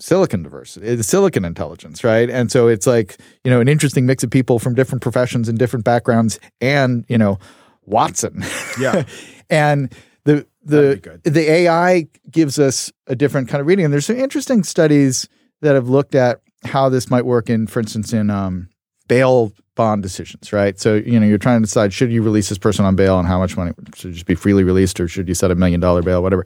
silicon 0.00 0.42
diversity, 0.42 0.86
it's 0.86 1.08
silicon 1.08 1.44
intelligence, 1.44 2.04
right? 2.04 2.30
And 2.30 2.50
so 2.50 2.68
it's 2.68 2.86
like, 2.86 3.18
you 3.44 3.50
know, 3.50 3.60
an 3.60 3.68
interesting 3.68 4.06
mix 4.06 4.22
of 4.22 4.30
people 4.30 4.58
from 4.58 4.74
different 4.74 5.02
professions 5.02 5.48
and 5.48 5.58
different 5.58 5.84
backgrounds 5.84 6.38
and, 6.60 7.04
you 7.08 7.18
know, 7.18 7.38
Watson. 7.84 8.44
Yeah. 8.80 9.04
and 9.50 9.92
the 10.24 10.46
the 10.62 11.20
the 11.24 11.50
AI 11.50 12.06
gives 12.30 12.58
us 12.58 12.92
a 13.06 13.16
different 13.16 13.48
kind 13.48 13.60
of 13.60 13.66
reading. 13.66 13.86
And 13.86 13.92
there's 13.92 14.06
some 14.06 14.18
interesting 14.18 14.62
studies 14.62 15.28
that 15.62 15.74
have 15.74 15.88
looked 15.88 16.14
at 16.14 16.40
how 16.64 16.88
this 16.88 17.10
might 17.10 17.24
work 17.24 17.48
in, 17.48 17.66
for 17.66 17.80
instance, 17.80 18.12
in 18.12 18.30
um, 18.30 18.68
bail 19.08 19.52
bond 19.74 20.02
decisions, 20.02 20.52
right? 20.52 20.78
So, 20.78 20.94
you 20.96 21.18
know, 21.20 21.26
you're 21.26 21.38
trying 21.38 21.60
to 21.60 21.66
decide 21.66 21.92
should 21.92 22.10
you 22.12 22.22
release 22.22 22.48
this 22.48 22.58
person 22.58 22.84
on 22.84 22.96
bail 22.96 23.18
and 23.18 23.26
how 23.28 23.38
much 23.38 23.56
money 23.56 23.72
should 23.94 24.12
just 24.12 24.26
be 24.26 24.34
freely 24.34 24.64
released 24.64 25.00
or 25.00 25.08
should 25.08 25.28
you 25.28 25.34
set 25.34 25.50
a 25.50 25.54
million 25.54 25.80
dollar 25.80 26.02
bail, 26.02 26.22
whatever. 26.22 26.44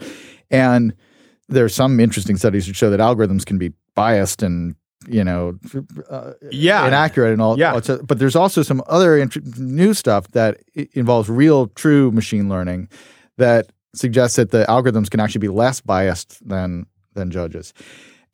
And 0.51 0.95
there 1.49 1.65
are 1.65 1.69
some 1.71 1.99
interesting 2.01 2.37
studies 2.37 2.67
that 2.67 2.77
show 2.77 2.91
that 2.91 3.01
algorithms 3.01 3.45
can 3.45 3.59
be 3.59 3.73
biased 3.95 4.43
and 4.43 4.75
you 5.09 5.25
know 5.25 5.59
uh, 6.09 6.33
Yeah. 6.51 6.87
inaccurate 6.87 7.33
and 7.33 7.43
all 7.43 7.59
Yeah. 7.59 7.73
all 7.73 7.99
but 8.05 8.19
there's 8.21 8.37
also 8.37 8.63
some 8.63 8.81
other 8.87 9.19
int- 9.19 9.59
new 9.59 9.95
stuff 9.95 10.29
that 10.33 10.59
involves 10.93 11.29
real 11.29 11.67
true 11.69 12.13
machine 12.13 12.49
learning 12.49 12.89
that 13.37 13.73
suggests 13.95 14.37
that 14.37 14.51
the 14.53 14.65
algorithms 14.69 15.11
can 15.11 15.19
actually 15.21 15.41
be 15.41 15.49
less 15.49 15.81
biased 15.81 16.47
than 16.49 16.87
than 17.15 17.31
judges 17.33 17.75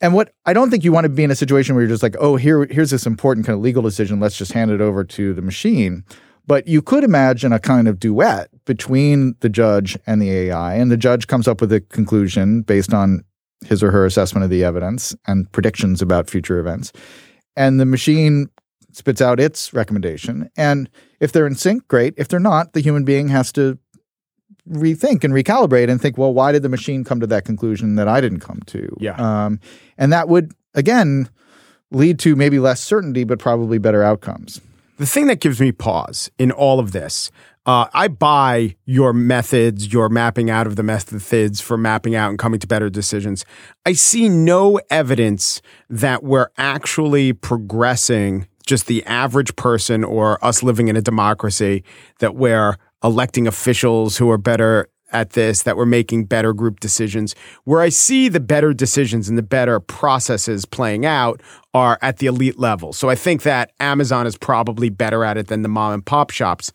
and 0.00 0.14
what 0.14 0.32
I 0.46 0.52
don't 0.52 0.70
think 0.70 0.84
you 0.84 0.92
want 0.92 1.04
to 1.04 1.08
be 1.08 1.24
in 1.24 1.30
a 1.30 1.36
situation 1.36 1.74
where 1.74 1.82
you're 1.82 1.90
just 1.90 2.02
like, 2.02 2.16
oh, 2.20 2.36
here, 2.36 2.66
here's 2.66 2.90
this 2.90 3.06
important 3.06 3.46
kind 3.46 3.56
of 3.56 3.62
legal 3.62 3.82
decision. 3.82 4.20
Let's 4.20 4.38
just 4.38 4.52
hand 4.52 4.70
it 4.70 4.80
over 4.80 5.04
to 5.04 5.34
the 5.34 5.42
machine. 5.42 6.04
But 6.46 6.66
you 6.66 6.80
could 6.80 7.04
imagine 7.04 7.52
a 7.52 7.58
kind 7.58 7.88
of 7.88 8.00
duet 8.00 8.48
between 8.64 9.34
the 9.40 9.50
judge 9.50 9.98
and 10.06 10.22
the 10.22 10.30
AI, 10.30 10.74
and 10.76 10.90
the 10.90 10.96
judge 10.96 11.26
comes 11.26 11.46
up 11.46 11.60
with 11.60 11.72
a 11.72 11.80
conclusion 11.80 12.62
based 12.62 12.94
on 12.94 13.22
his 13.66 13.82
or 13.82 13.90
her 13.90 14.06
assessment 14.06 14.44
of 14.44 14.50
the 14.50 14.64
evidence 14.64 15.14
and 15.26 15.50
predictions 15.52 16.00
about 16.00 16.30
future 16.30 16.58
events. 16.58 16.92
And 17.56 17.78
the 17.78 17.84
machine 17.84 18.48
spits 18.92 19.20
out 19.20 19.40
its 19.40 19.74
recommendation. 19.74 20.50
And 20.56 20.88
if 21.20 21.32
they're 21.32 21.46
in 21.46 21.54
sync, 21.54 21.86
great. 21.88 22.14
If 22.16 22.28
they're 22.28 22.40
not, 22.40 22.72
the 22.72 22.80
human 22.80 23.04
being 23.04 23.28
has 23.28 23.52
to 23.52 23.78
rethink 24.68 25.24
and 25.24 25.32
recalibrate 25.34 25.90
and 25.90 26.00
think, 26.00 26.18
well, 26.18 26.32
why 26.32 26.52
did 26.52 26.62
the 26.62 26.68
machine 26.68 27.04
come 27.04 27.20
to 27.20 27.26
that 27.26 27.44
conclusion 27.44 27.96
that 27.96 28.08
I 28.08 28.20
didn't 28.20 28.40
come 28.40 28.60
to? 28.66 28.96
Yeah. 29.00 29.16
Um, 29.16 29.60
and 29.96 30.12
that 30.12 30.28
would, 30.28 30.52
again, 30.74 31.28
lead 31.90 32.18
to 32.20 32.36
maybe 32.36 32.58
less 32.58 32.80
certainty, 32.80 33.24
but 33.24 33.38
probably 33.38 33.78
better 33.78 34.02
outcomes. 34.02 34.60
The 34.98 35.06
thing 35.06 35.26
that 35.28 35.40
gives 35.40 35.60
me 35.60 35.72
pause 35.72 36.30
in 36.38 36.50
all 36.50 36.80
of 36.80 36.92
this, 36.92 37.30
uh, 37.66 37.86
I 37.92 38.08
buy 38.08 38.76
your 38.84 39.12
methods, 39.12 39.92
your 39.92 40.08
mapping 40.08 40.50
out 40.50 40.66
of 40.66 40.76
the 40.76 40.82
methods 40.82 41.60
for 41.60 41.76
mapping 41.76 42.14
out 42.14 42.30
and 42.30 42.38
coming 42.38 42.58
to 42.60 42.66
better 42.66 42.90
decisions. 42.90 43.44
I 43.86 43.92
see 43.92 44.28
no 44.28 44.80
evidence 44.90 45.60
that 45.88 46.24
we're 46.24 46.48
actually 46.56 47.32
progressing 47.32 48.48
just 48.66 48.86
the 48.86 49.04
average 49.04 49.56
person 49.56 50.04
or 50.04 50.42
us 50.44 50.62
living 50.62 50.88
in 50.88 50.96
a 50.96 51.00
democracy, 51.00 51.82
that 52.20 52.34
we're 52.34 52.76
electing 53.02 53.46
officials 53.46 54.16
who 54.16 54.30
are 54.30 54.38
better 54.38 54.88
at 55.10 55.30
this, 55.30 55.62
that 55.62 55.76
we're 55.76 55.86
making 55.86 56.24
better 56.24 56.52
group 56.52 56.80
decisions. 56.80 57.34
Where 57.64 57.80
I 57.80 57.88
see 57.88 58.28
the 58.28 58.40
better 58.40 58.74
decisions 58.74 59.28
and 59.28 59.38
the 59.38 59.42
better 59.42 59.80
processes 59.80 60.64
playing 60.64 61.06
out 61.06 61.40
are 61.72 61.98
at 62.02 62.18
the 62.18 62.26
elite 62.26 62.58
level. 62.58 62.92
So 62.92 63.08
I 63.08 63.14
think 63.14 63.42
that 63.42 63.72
Amazon 63.80 64.26
is 64.26 64.36
probably 64.36 64.90
better 64.90 65.24
at 65.24 65.38
it 65.38 65.46
than 65.46 65.62
the 65.62 65.68
mom 65.68 65.94
and 65.94 66.04
pop 66.04 66.30
shops. 66.30 66.72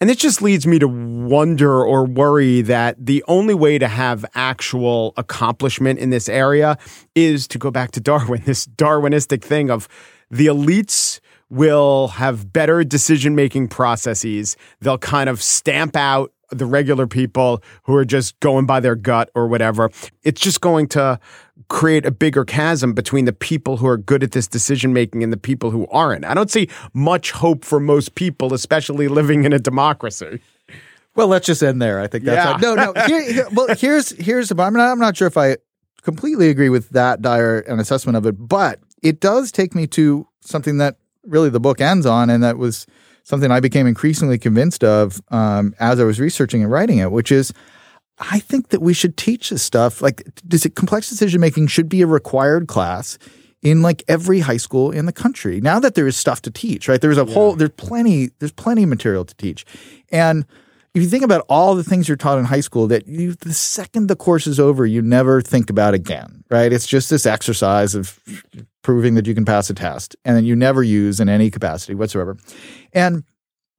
And 0.00 0.10
it 0.10 0.18
just 0.18 0.42
leads 0.42 0.66
me 0.66 0.78
to 0.78 0.88
wonder 0.88 1.84
or 1.84 2.04
worry 2.04 2.62
that 2.62 2.96
the 3.04 3.22
only 3.28 3.54
way 3.54 3.78
to 3.78 3.88
have 3.88 4.24
actual 4.34 5.12
accomplishment 5.16 5.98
in 5.98 6.10
this 6.10 6.28
area 6.28 6.78
is 7.14 7.46
to 7.48 7.58
go 7.58 7.70
back 7.70 7.90
to 7.92 8.00
Darwin, 8.04 8.42
this 8.44 8.66
Darwinistic 8.66 9.42
thing 9.42 9.70
of 9.70 9.88
the 10.30 10.46
elites 10.46 11.20
will 11.54 12.08
have 12.08 12.52
better 12.52 12.84
decision 12.84 13.34
making 13.34 13.68
processes. 13.68 14.56
They'll 14.80 14.98
kind 14.98 15.28
of 15.28 15.42
stamp 15.42 15.96
out 15.96 16.32
the 16.50 16.66
regular 16.66 17.06
people 17.06 17.62
who 17.84 17.94
are 17.94 18.04
just 18.04 18.38
going 18.40 18.66
by 18.66 18.78
their 18.80 18.94
gut 18.94 19.30
or 19.34 19.48
whatever. 19.48 19.90
It's 20.22 20.40
just 20.40 20.60
going 20.60 20.88
to 20.88 21.18
create 21.68 22.04
a 22.04 22.10
bigger 22.10 22.44
chasm 22.44 22.92
between 22.92 23.24
the 23.24 23.32
people 23.32 23.76
who 23.78 23.86
are 23.86 23.96
good 23.96 24.22
at 24.22 24.32
this 24.32 24.46
decision 24.46 24.92
making 24.92 25.22
and 25.22 25.32
the 25.32 25.36
people 25.38 25.70
who 25.70 25.86
aren't. 25.88 26.24
I 26.24 26.34
don't 26.34 26.50
see 26.50 26.68
much 26.92 27.30
hope 27.32 27.64
for 27.64 27.80
most 27.80 28.14
people, 28.14 28.52
especially 28.52 29.08
living 29.08 29.44
in 29.44 29.52
a 29.52 29.58
democracy. 29.58 30.40
Well, 31.16 31.28
let's 31.28 31.46
just 31.46 31.62
end 31.62 31.80
there. 31.80 32.00
I 32.00 32.06
think 32.08 32.24
that's 32.24 32.62
Yeah. 32.62 32.74
no, 32.74 32.74
no. 32.74 32.92
Here, 33.06 33.32
here- 33.32 33.48
well, 33.52 33.68
here's 33.76 34.10
here's. 34.10 34.48
the. 34.48 34.60
I'm 34.60 34.74
not. 34.74 34.90
I'm 34.90 34.98
not 34.98 35.16
sure 35.16 35.28
if 35.28 35.36
I 35.36 35.56
completely 36.02 36.50
agree 36.50 36.68
with 36.68 36.90
that 36.90 37.22
dire 37.22 37.60
an 37.60 37.78
assessment 37.80 38.16
of 38.16 38.26
it, 38.26 38.32
but 38.32 38.80
it 39.02 39.20
does 39.20 39.50
take 39.52 39.74
me 39.74 39.86
to 39.88 40.26
something 40.40 40.78
that 40.78 40.96
really 41.26 41.50
the 41.50 41.60
book 41.60 41.80
ends 41.80 42.06
on, 42.06 42.30
and 42.30 42.42
that 42.42 42.58
was 42.58 42.86
something 43.22 43.50
I 43.50 43.60
became 43.60 43.86
increasingly 43.86 44.38
convinced 44.38 44.84
of 44.84 45.20
um, 45.28 45.74
as 45.78 46.00
I 46.00 46.04
was 46.04 46.20
researching 46.20 46.62
and 46.62 46.70
writing 46.70 46.98
it, 46.98 47.10
which 47.10 47.32
is. 47.32 47.52
I 48.16 48.38
think 48.38 48.68
that 48.68 48.80
we 48.80 48.94
should 48.94 49.16
teach 49.16 49.50
this 49.50 49.64
stuff. 49.64 50.00
Like, 50.00 50.22
does 50.46 50.64
it 50.64 50.76
complex 50.76 51.08
decision 51.08 51.40
making 51.40 51.66
should 51.66 51.88
be 51.88 52.00
a 52.00 52.06
required 52.06 52.68
class 52.68 53.18
in 53.60 53.82
like 53.82 54.04
every 54.06 54.38
high 54.38 54.58
school 54.58 54.92
in 54.92 55.06
the 55.06 55.12
country. 55.12 55.60
Now 55.60 55.80
that 55.80 55.96
there 55.96 56.06
is 56.06 56.16
stuff 56.16 56.42
to 56.42 56.50
teach, 56.52 56.86
right? 56.86 57.00
There's 57.00 57.18
a 57.18 57.24
whole, 57.24 57.56
there's 57.56 57.70
plenty, 57.70 58.30
there's 58.38 58.52
plenty 58.52 58.84
of 58.84 58.88
material 58.88 59.24
to 59.24 59.34
teach, 59.34 59.64
and 60.12 60.46
if 60.94 61.02
you 61.02 61.08
think 61.08 61.24
about 61.24 61.44
all 61.48 61.74
the 61.74 61.82
things 61.84 62.08
you're 62.08 62.16
taught 62.16 62.38
in 62.38 62.44
high 62.44 62.60
school 62.60 62.86
that 62.86 63.06
you 63.06 63.34
the 63.34 63.52
second 63.52 64.06
the 64.06 64.16
course 64.16 64.46
is 64.46 64.60
over 64.60 64.86
you 64.86 65.02
never 65.02 65.42
think 65.42 65.68
about 65.68 65.92
again 65.92 66.44
right 66.50 66.72
it's 66.72 66.86
just 66.86 67.10
this 67.10 67.26
exercise 67.26 67.94
of 67.94 68.20
proving 68.84 69.14
that 69.14 69.26
you 69.26 69.34
can 69.34 69.44
pass 69.44 69.68
a 69.68 69.74
test 69.74 70.14
and 70.24 70.36
then 70.36 70.44
you 70.44 70.54
never 70.54 70.84
use 70.84 71.18
in 71.18 71.28
any 71.28 71.50
capacity 71.50 71.94
whatsoever. 71.96 72.36
And 72.92 73.24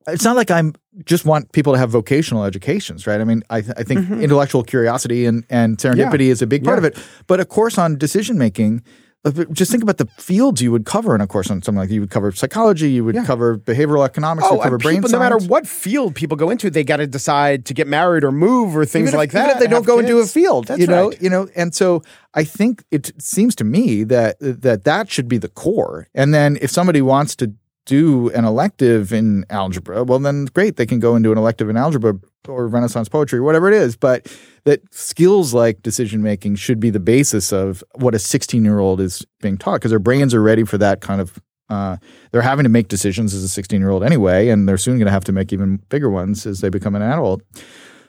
it's 0.08 0.24
not 0.24 0.36
like 0.36 0.52
i'm 0.52 0.72
just 1.04 1.26
want 1.26 1.52
people 1.52 1.74
to 1.74 1.80
have 1.80 1.90
vocational 1.90 2.44
educations 2.44 3.08
right? 3.08 3.22
I 3.22 3.24
mean 3.24 3.42
i, 3.50 3.58
I 3.58 3.62
think 3.84 4.02
mm-hmm. 4.02 4.22
intellectual 4.22 4.64
curiosity 4.64 5.26
and, 5.26 5.44
and 5.50 5.78
serendipity 5.78 6.28
is 6.28 6.42
a 6.42 6.48
big 6.48 6.64
part 6.64 6.76
Yeah. 6.76 6.88
of 6.90 6.98
it. 6.98 7.04
But 7.28 7.40
a 7.40 7.46
course 7.46 7.78
on 7.78 7.98
decision 7.98 8.38
making 8.38 8.84
Uh, 9.26 9.44
just 9.52 9.72
think 9.72 9.82
about 9.82 9.98
the 9.98 10.06
fields 10.18 10.62
you 10.62 10.72
would 10.72 10.86
cover 10.86 11.16
in 11.16 11.20
a 11.22 11.26
course 11.26 11.50
on 11.50 11.62
something 11.62 11.80
like 11.80 11.90
that. 11.90 11.96
You 11.96 12.02
would 12.02 12.12
cover 12.12 12.32
psychology, 12.32 12.92
you 12.92 13.04
would 13.04 13.16
cover 13.26 13.58
behavioral 13.58 14.06
economics, 14.06 14.46
you 14.46 14.52
Oh, 14.52 14.56
would 14.58 14.64
cover 14.64 14.76
and 14.76 14.84
brain 14.84 14.96
people, 14.98 15.10
science. 15.10 15.30
no 15.32 15.36
matter 15.38 15.48
what 15.48 15.66
field 15.68 16.14
people 16.14 16.38
go 16.38 16.52
into, 16.52 16.70
they 16.70 16.84
got 16.84 16.98
to 16.98 17.08
decide 17.08 17.66
to 17.66 17.74
get 17.74 17.88
married 17.88 18.24
or 18.24 18.32
move 18.32 18.78
or 18.78 18.86
things 18.86 19.10
even 19.10 19.16
if, 19.16 19.18
like 19.18 19.32
that. 19.32 19.46
Even 19.50 19.58
if 19.58 19.60
they 19.60 19.68
don't 19.68 19.86
go 19.86 19.98
into 20.00 20.20
a 20.20 20.26
field, 20.28 20.68
That's 20.68 20.80
you 20.80 20.86
know, 20.88 21.10
right. 21.10 21.22
you 21.22 21.30
know, 21.30 21.48
and 21.56 21.74
so 21.74 22.04
I 22.36 22.44
think 22.44 22.84
it 22.92 23.12
seems 23.18 23.56
to 23.56 23.64
me 23.64 24.04
that 24.04 24.38
that 24.40 24.84
that 24.84 25.10
should 25.10 25.28
be 25.28 25.40
the 25.40 25.50
core. 25.50 26.08
And 26.14 26.32
then 26.34 26.58
if 26.62 26.70
somebody 26.70 27.02
wants 27.02 27.36
to 27.38 27.52
do 27.86 28.30
an 28.32 28.46
elective 28.46 29.14
in 29.14 29.46
algebra, 29.50 30.04
well, 30.04 30.20
then 30.20 30.46
great, 30.46 30.76
they 30.76 30.86
can 30.86 31.00
go 31.00 31.16
and 31.16 31.24
do 31.24 31.32
an 31.32 31.38
elective 31.38 31.70
in 31.70 31.78
algebra 31.78 32.16
or 32.48 32.68
Renaissance 32.68 33.10
poetry 33.10 33.40
whatever 33.40 33.68
it 33.72 33.74
is. 33.76 33.96
But 33.96 34.28
that 34.66 34.82
skills 34.94 35.54
like 35.54 35.82
decision 35.84 36.22
making 36.22 36.56
should 36.56 36.80
be 36.80 36.90
the 36.90 37.00
basis 37.00 37.52
of 37.54 37.84
what 37.96 38.16
a 38.16 38.20
16 38.20 38.64
year 38.66 38.80
old 38.80 39.00
is 39.02 39.26
being 39.42 39.58
taught 39.58 39.76
because 39.76 39.92
their 39.92 40.00
brains 40.00 40.34
are 40.34 40.42
ready 40.42 40.64
for 40.64 40.78
that 40.80 41.02
kind 41.02 41.22
of. 41.22 41.40
Uh, 41.68 41.98
they're 42.32 42.44
having 42.44 42.62
to 42.62 42.70
make 42.70 42.90
decisions 42.90 43.34
as 43.34 43.42
a 43.42 43.50
16 43.50 43.80
year 43.80 43.90
old 43.90 44.04
anyway, 44.04 44.50
and 44.50 44.70
they're 44.70 44.78
soon 44.78 44.98
going 45.00 45.08
to 45.08 45.12
have 45.12 45.24
to 45.24 45.32
make 45.32 45.52
even 45.52 45.78
bigger 45.90 46.12
ones 46.12 46.46
as 46.46 46.62
they 46.62 46.70
become 46.70 46.94
an 46.96 47.02
adult. 47.02 47.42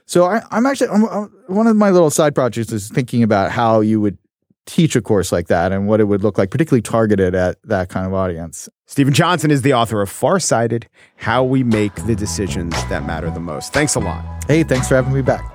So 0.05 0.25
I, 0.27 0.43
I'm 0.51 0.67
actually 0.67 0.89
I'm, 0.89 1.05
I'm- 1.07 1.33
one 1.47 1.67
of 1.67 1.75
my 1.77 1.91
little 1.91 2.11
side 2.11 2.35
projects 2.35 2.71
is 2.73 2.89
thinking 2.91 3.23
about 3.23 3.51
how 3.53 3.81
you 3.81 4.01
would 4.01 4.19
teach 4.67 4.97
a 4.97 5.01
course 5.01 5.33
like 5.33 5.47
that 5.47 5.73
and 5.73 5.89
what 5.89 6.01
it 6.01 6.05
would 6.05 6.23
look 6.23 6.37
like, 6.37 6.51
particularly 6.51 6.83
targeted 6.83 7.35
at 7.35 7.57
that 7.65 7.89
kind 7.89 8.07
of 8.07 8.13
audience. 8.13 8.69
Steven 8.87 9.15
Johnson 9.15 9.51
is 9.51 9.63
the 9.63 9.73
author 9.73 10.03
of 10.03 10.11
Farsighted 10.11 10.89
How 11.17 11.43
We 11.43 11.63
Make 11.63 11.95
the 12.07 12.15
Decisions 12.15 12.75
That 12.89 13.07
Matter 13.07 13.31
the 13.31 13.41
Most. 13.41 13.73
Thanks 13.73 13.95
a 13.95 14.01
lot. 14.01 14.45
Hey, 14.47 14.63
thanks 14.63 14.89
for 14.89 14.97
having 14.97 15.15
me 15.15 15.23
back. 15.23 15.53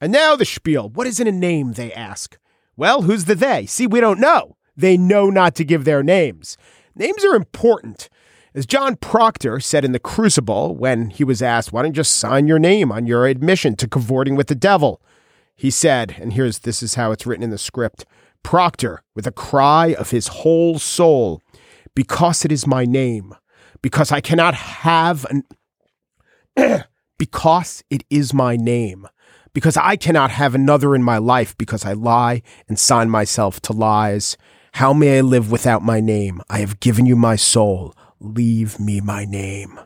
And 0.00 0.12
now 0.12 0.36
the 0.36 0.44
spiel. 0.44 0.90
What 0.90 1.06
is 1.06 1.18
in 1.18 1.26
a 1.26 1.32
name, 1.32 1.72
they 1.72 1.90
ask. 1.90 2.36
Well, 2.76 3.02
who's 3.02 3.24
the 3.24 3.34
they? 3.34 3.64
See, 3.64 3.86
we 3.86 4.00
don't 4.00 4.20
know. 4.20 4.56
They 4.76 4.98
know 4.98 5.30
not 5.30 5.54
to 5.54 5.64
give 5.64 5.84
their 5.86 6.02
names. 6.02 6.58
Names 6.96 7.24
are 7.24 7.34
important. 7.34 8.08
As 8.54 8.66
John 8.66 8.94
Proctor 8.96 9.58
said 9.58 9.84
in 9.84 9.92
The 9.92 9.98
Crucible 9.98 10.76
when 10.76 11.10
he 11.10 11.24
was 11.24 11.42
asked, 11.42 11.72
why 11.72 11.82
don't 11.82 11.90
you 11.90 11.94
just 11.94 12.16
sign 12.16 12.46
your 12.46 12.60
name 12.60 12.92
on 12.92 13.06
your 13.06 13.26
admission 13.26 13.74
to 13.76 13.88
cavorting 13.88 14.36
with 14.36 14.46
the 14.46 14.54
devil? 14.54 15.02
He 15.56 15.70
said, 15.70 16.16
and 16.20 16.32
here's 16.32 16.60
this 16.60 16.82
is 16.82 16.94
how 16.94 17.10
it's 17.10 17.26
written 17.26 17.42
in 17.42 17.50
the 17.50 17.58
script 17.58 18.04
Proctor, 18.44 19.02
with 19.14 19.26
a 19.26 19.32
cry 19.32 19.94
of 19.94 20.10
his 20.10 20.28
whole 20.28 20.78
soul, 20.78 21.40
because 21.94 22.44
it 22.44 22.52
is 22.52 22.66
my 22.66 22.84
name, 22.84 23.34
because 23.80 24.12
I 24.12 24.20
cannot 24.20 24.54
have 24.54 25.26
an. 25.30 25.44
because 27.18 27.82
it 27.88 28.04
is 28.10 28.34
my 28.34 28.54
name, 28.56 29.08
because 29.54 29.78
I 29.78 29.96
cannot 29.96 30.30
have 30.30 30.54
another 30.54 30.94
in 30.94 31.02
my 31.02 31.16
life, 31.16 31.56
because 31.56 31.86
I 31.86 31.94
lie 31.94 32.42
and 32.68 32.78
sign 32.78 33.08
myself 33.08 33.60
to 33.62 33.72
lies. 33.72 34.36
How 34.74 34.92
may 34.92 35.18
I 35.18 35.20
live 35.20 35.52
without 35.52 35.84
my 35.84 36.00
name? 36.00 36.40
I 36.50 36.58
have 36.58 36.80
given 36.80 37.06
you 37.06 37.14
my 37.14 37.36
soul. 37.36 37.94
Leave 38.18 38.80
me 38.80 39.00
my 39.00 39.24
name. 39.24 39.78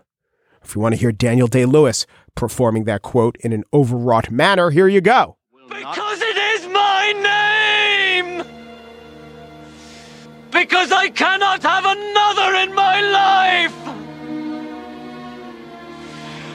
If 0.65 0.75
you 0.75 0.81
want 0.81 0.95
to 0.95 0.99
hear 0.99 1.13
Daniel 1.13 1.47
Day 1.47 1.67
Lewis 1.67 2.07
performing 2.35 2.85
that 2.85 3.03
quote 3.03 3.37
in 3.41 3.53
an 3.53 3.65
overwrought 3.75 4.31
manner, 4.31 4.71
here 4.71 4.89
you 4.89 5.03
go. 5.03 5.37
Because 5.69 6.23
it 6.23 6.37
is 6.39 6.67
my 6.69 7.13
name! 8.23 8.47
Because 10.51 10.91
I 10.91 11.11
cannot 11.11 11.63
have 11.63 11.85
another 11.85 12.55
in 12.55 12.75
my 12.75 13.01
life! 13.03 13.75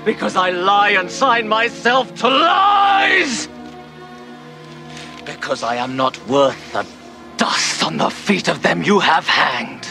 Because 0.05 0.35
I 0.35 0.49
lie 0.49 0.89
and 0.89 1.11
sign 1.11 1.47
myself 1.47 2.15
to 2.15 2.29
lies! 2.29 3.47
Because 5.23 5.61
I 5.61 5.75
am 5.75 5.95
not 5.95 6.17
worth 6.27 6.73
the 6.73 6.83
dust 7.43 7.83
on 7.83 7.97
the 7.97 8.09
feet 8.09 8.47
of 8.47 8.61
them 8.61 8.83
you 8.83 8.99
have 8.99 9.27
hanged. 9.27 9.85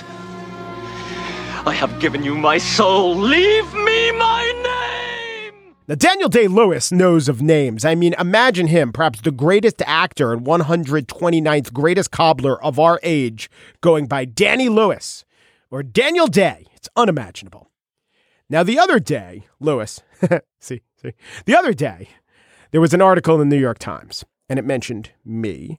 I 1.67 1.75
have 1.75 2.01
given 2.01 2.23
you 2.23 2.35
my 2.35 2.57
soul. 2.57 3.15
Leave 3.15 3.75
me 3.75 4.11
my 4.13 4.43
name! 4.65 5.75
Now, 5.87 5.97
Daniel 5.97 6.31
Day 6.31 6.49
Lewis 6.49 6.91
knows 6.91 7.29
of 7.29 7.43
names. 7.43 7.85
I 7.85 7.95
mean, 7.95 8.15
imagine 8.19 8.69
him, 8.69 8.91
perhaps 8.91 9.21
the 9.21 9.31
greatest 9.31 9.83
actor 9.85 10.33
and 10.33 10.47
129th 10.47 11.75
greatest 11.75 12.11
cobbler 12.11 12.57
of 12.65 12.79
our 12.79 12.99
age, 13.03 13.51
going 13.83 14.07
by 14.07 14.25
Danny 14.25 14.71
Lewis 14.71 15.27
or 15.71 15.83
Daniel 15.83 16.29
Day. 16.29 16.65
It's 16.73 16.89
unimaginable. 16.97 17.71
Now, 18.49 18.63
the 18.63 18.79
other 18.79 18.99
day, 18.99 19.47
Lewis, 19.61 20.01
see, 20.59 20.81
see, 21.03 21.13
the 21.45 21.55
other 21.55 21.75
day, 21.75 22.09
there 22.71 22.81
was 22.81 22.95
an 22.95 23.03
article 23.03 23.35
in 23.35 23.47
the 23.47 23.55
New 23.55 23.61
York 23.61 23.79
Times, 23.79 24.25
and 24.49 24.59
it 24.59 24.65
mentioned 24.65 25.11
me. 25.23 25.79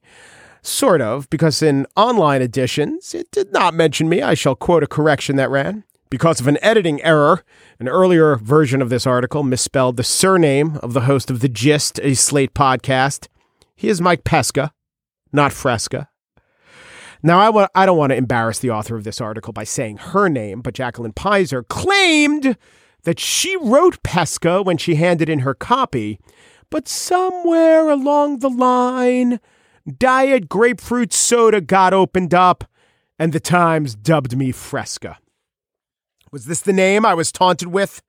Sort 0.65 1.02
of, 1.02 1.30
because 1.30 1.62
in 1.62 1.86
online 1.97 2.41
editions, 2.41 3.13
it 3.13 3.30
did 3.32 3.52
not 3.52 3.73
mention 3.73 4.08
me. 4.08 4.21
I 4.21 4.34
shall 4.34 4.56
quote 4.56 4.82
a 4.82 4.88
correction 4.88 5.36
that 5.36 5.49
ran. 5.49 5.84
Because 6.10 6.39
of 6.39 6.47
an 6.47 6.58
editing 6.62 7.02
error, 7.02 7.43
an 7.80 7.89
earlier 7.89 8.38
version 8.38 8.82
of 8.82 8.89
this 8.89 9.06
article 9.06 9.43
misspelled 9.43 9.97
the 9.97 10.06
surname 10.06 10.78
of 10.82 10.93
the 10.93 11.02
host 11.02 11.30
of 11.30 11.41
The 11.41 11.49
Gist, 11.49 11.99
a 12.02 12.13
Slate 12.13 12.54
podcast. 12.54 13.28
He 13.76 13.89
is 13.89 13.99
Mike 13.99 14.23
Pesca, 14.23 14.71
not 15.34 15.52
Fresca. 15.52 16.08
Now, 17.21 17.67
I, 17.73 17.86
don't 17.86 17.97
want 17.97 18.12
to 18.12 18.17
embarrass 18.17 18.60
the 18.60 18.69
author 18.69 18.95
of 18.95 19.04
this 19.04 19.19
article 19.19 19.52
by 19.52 19.65
saying 19.65 19.97
her 19.97 20.30
name, 20.30 20.62
but 20.62 20.73
Jacqueline 20.73 21.13
Pizer 21.13 21.67
claimed 21.67 22.58
that 23.04 23.19
she 23.19 23.58
wrote 23.58 24.02
Pesca 24.04 24.62
when 24.62 24.78
she 24.78 24.95
handed 24.95 25.30
in 25.30 25.39
her 25.39 25.54
copy, 25.54 26.19
but 26.69 26.88
somewhere 26.88 27.89
along 27.89 28.39
the 28.39 28.49
line, 28.49 29.39
Diet 29.86 30.48
Grapefruit 30.48 31.12
Soda 31.12 31.60
got 31.60 31.93
opened 31.93 32.34
up, 32.34 32.63
and 33.19 33.34
the 33.34 33.39
Times 33.39 33.96
dubbed 33.96 34.38
me 34.38 34.54
Fresca. 34.54 35.17
Was 36.32 36.46
this 36.46 36.62
the 36.62 36.72
name 36.72 37.06
I 37.06 37.13
was 37.13 37.34
taunted 37.34 37.67
with 37.67 38.02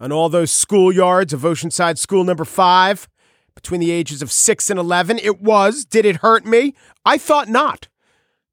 on 0.00 0.10
all 0.10 0.28
those 0.28 0.50
schoolyards 0.50 1.32
of 1.32 1.42
Oceanside 1.42 1.96
School 1.96 2.24
number 2.24 2.44
five 2.44 3.08
between 3.54 3.80
the 3.80 3.92
ages 3.92 4.20
of 4.20 4.32
six 4.32 4.68
and 4.68 4.80
11? 4.80 5.20
It 5.20 5.40
was. 5.40 5.84
Did 5.84 6.04
it 6.04 6.16
hurt 6.16 6.44
me? 6.44 6.74
I 7.04 7.18
thought 7.18 7.48
not. 7.48 7.88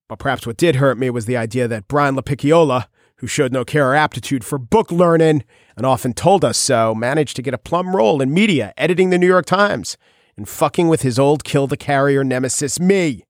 But 0.07 0.19
perhaps 0.19 0.45
what 0.45 0.57
did 0.57 0.75
hurt 0.75 0.99
me 0.99 1.09
was 1.09 1.25
the 1.25 1.37
idea 1.37 1.67
that 1.67 1.87
Brian 1.87 2.15
LaPicciola, 2.15 2.85
who 3.15 3.27
showed 3.27 3.51
no 3.51 3.65
care 3.65 3.89
or 3.89 3.95
aptitude 3.95 4.43
for 4.43 4.59
book 4.59 4.91
learning 4.91 5.43
and 5.75 5.87
often 5.87 6.13
told 6.13 6.45
us 6.45 6.57
so, 6.57 6.93
managed 6.93 7.35
to 7.37 7.41
get 7.41 7.55
a 7.55 7.59
plum 7.59 7.95
role 7.95 8.21
in 8.21 8.31
media, 8.31 8.73
editing 8.77 9.09
the 9.09 9.17
New 9.17 9.27
York 9.27 9.47
Times, 9.47 9.97
and 10.39 10.47
fucking 10.47 10.87
with 10.87 11.01
his 11.01 11.19
old 11.19 11.43
kill 11.43 11.67
the 11.67 11.75
carrier 11.75 12.23
nemesis, 12.23 12.79
me. 12.79 13.25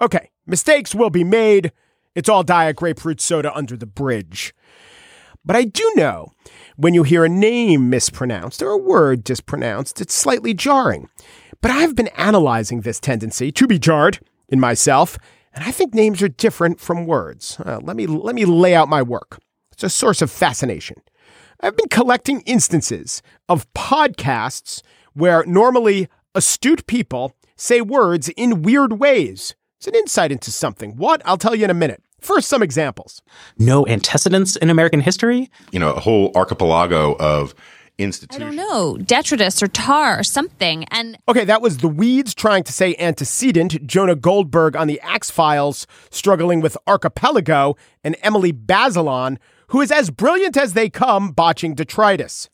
Okay, 0.00 0.30
mistakes 0.46 0.94
will 0.94 1.10
be 1.10 1.24
made. 1.24 1.72
It's 2.14 2.28
all 2.28 2.44
diet 2.44 2.76
grapefruit 2.76 3.20
soda 3.20 3.52
under 3.52 3.76
the 3.76 3.84
bridge. 3.84 4.54
But 5.44 5.56
I 5.56 5.64
do 5.64 5.92
know 5.96 6.28
when 6.76 6.94
you 6.94 7.02
hear 7.02 7.24
a 7.24 7.28
name 7.28 7.90
mispronounced 7.90 8.62
or 8.62 8.70
a 8.70 8.78
word 8.78 9.24
dispronounced, 9.24 10.00
it's 10.00 10.14
slightly 10.14 10.54
jarring. 10.54 11.08
But 11.60 11.72
I've 11.72 11.96
been 11.96 12.08
analyzing 12.16 12.82
this 12.82 13.00
tendency 13.00 13.50
to 13.50 13.66
be 13.66 13.80
jarred 13.80 14.20
in 14.48 14.60
myself, 14.60 15.18
and 15.52 15.64
I 15.64 15.72
think 15.72 15.94
names 15.94 16.22
are 16.22 16.28
different 16.28 16.78
from 16.78 17.06
words. 17.06 17.58
Uh, 17.58 17.80
let 17.82 17.96
me 17.96 18.06
let 18.06 18.36
me 18.36 18.44
lay 18.44 18.76
out 18.76 18.88
my 18.88 19.02
work. 19.02 19.40
It's 19.72 19.82
a 19.82 19.90
source 19.90 20.22
of 20.22 20.30
fascination. 20.30 20.98
I've 21.60 21.76
been 21.76 21.88
collecting 21.88 22.42
instances 22.42 23.20
of 23.48 23.72
podcasts 23.74 24.80
where 25.14 25.44
normally 25.46 26.08
astute 26.34 26.86
people 26.86 27.34
say 27.56 27.80
words 27.80 28.28
in 28.30 28.62
weird 28.62 28.94
ways. 28.94 29.54
It's 29.78 29.86
an 29.86 29.94
insight 29.94 30.32
into 30.32 30.50
something. 30.50 30.96
What? 30.96 31.22
I'll 31.24 31.38
tell 31.38 31.54
you 31.54 31.64
in 31.64 31.70
a 31.70 31.74
minute. 31.74 32.02
First, 32.20 32.48
some 32.48 32.62
examples. 32.62 33.20
No 33.58 33.86
antecedents 33.86 34.56
in 34.56 34.70
American 34.70 35.00
history? 35.00 35.50
You 35.72 35.78
know, 35.78 35.92
a 35.92 36.00
whole 36.00 36.32
archipelago 36.34 37.16
of 37.18 37.54
institutions. 37.98 38.42
I 38.42 38.46
don't 38.46 38.56
know, 38.56 38.96
detritus 38.96 39.62
or 39.62 39.68
tar 39.68 40.18
or 40.18 40.22
something. 40.22 40.84
And 40.84 41.18
okay, 41.28 41.44
that 41.44 41.62
was 41.62 41.78
the 41.78 41.88
Weeds 41.88 42.34
trying 42.34 42.64
to 42.64 42.72
say 42.72 42.96
antecedent, 42.98 43.86
Jonah 43.86 44.16
Goldberg 44.16 44.74
on 44.74 44.86
the 44.86 45.00
Axe 45.00 45.30
Files 45.30 45.86
struggling 46.10 46.60
with 46.60 46.76
archipelago, 46.86 47.76
and 48.02 48.16
Emily 48.22 48.52
Bazelon, 48.52 49.38
who 49.68 49.80
is 49.80 49.92
as 49.92 50.10
brilliant 50.10 50.56
as 50.56 50.72
they 50.72 50.88
come 50.88 51.30
botching 51.30 51.74
detritus. 51.74 52.48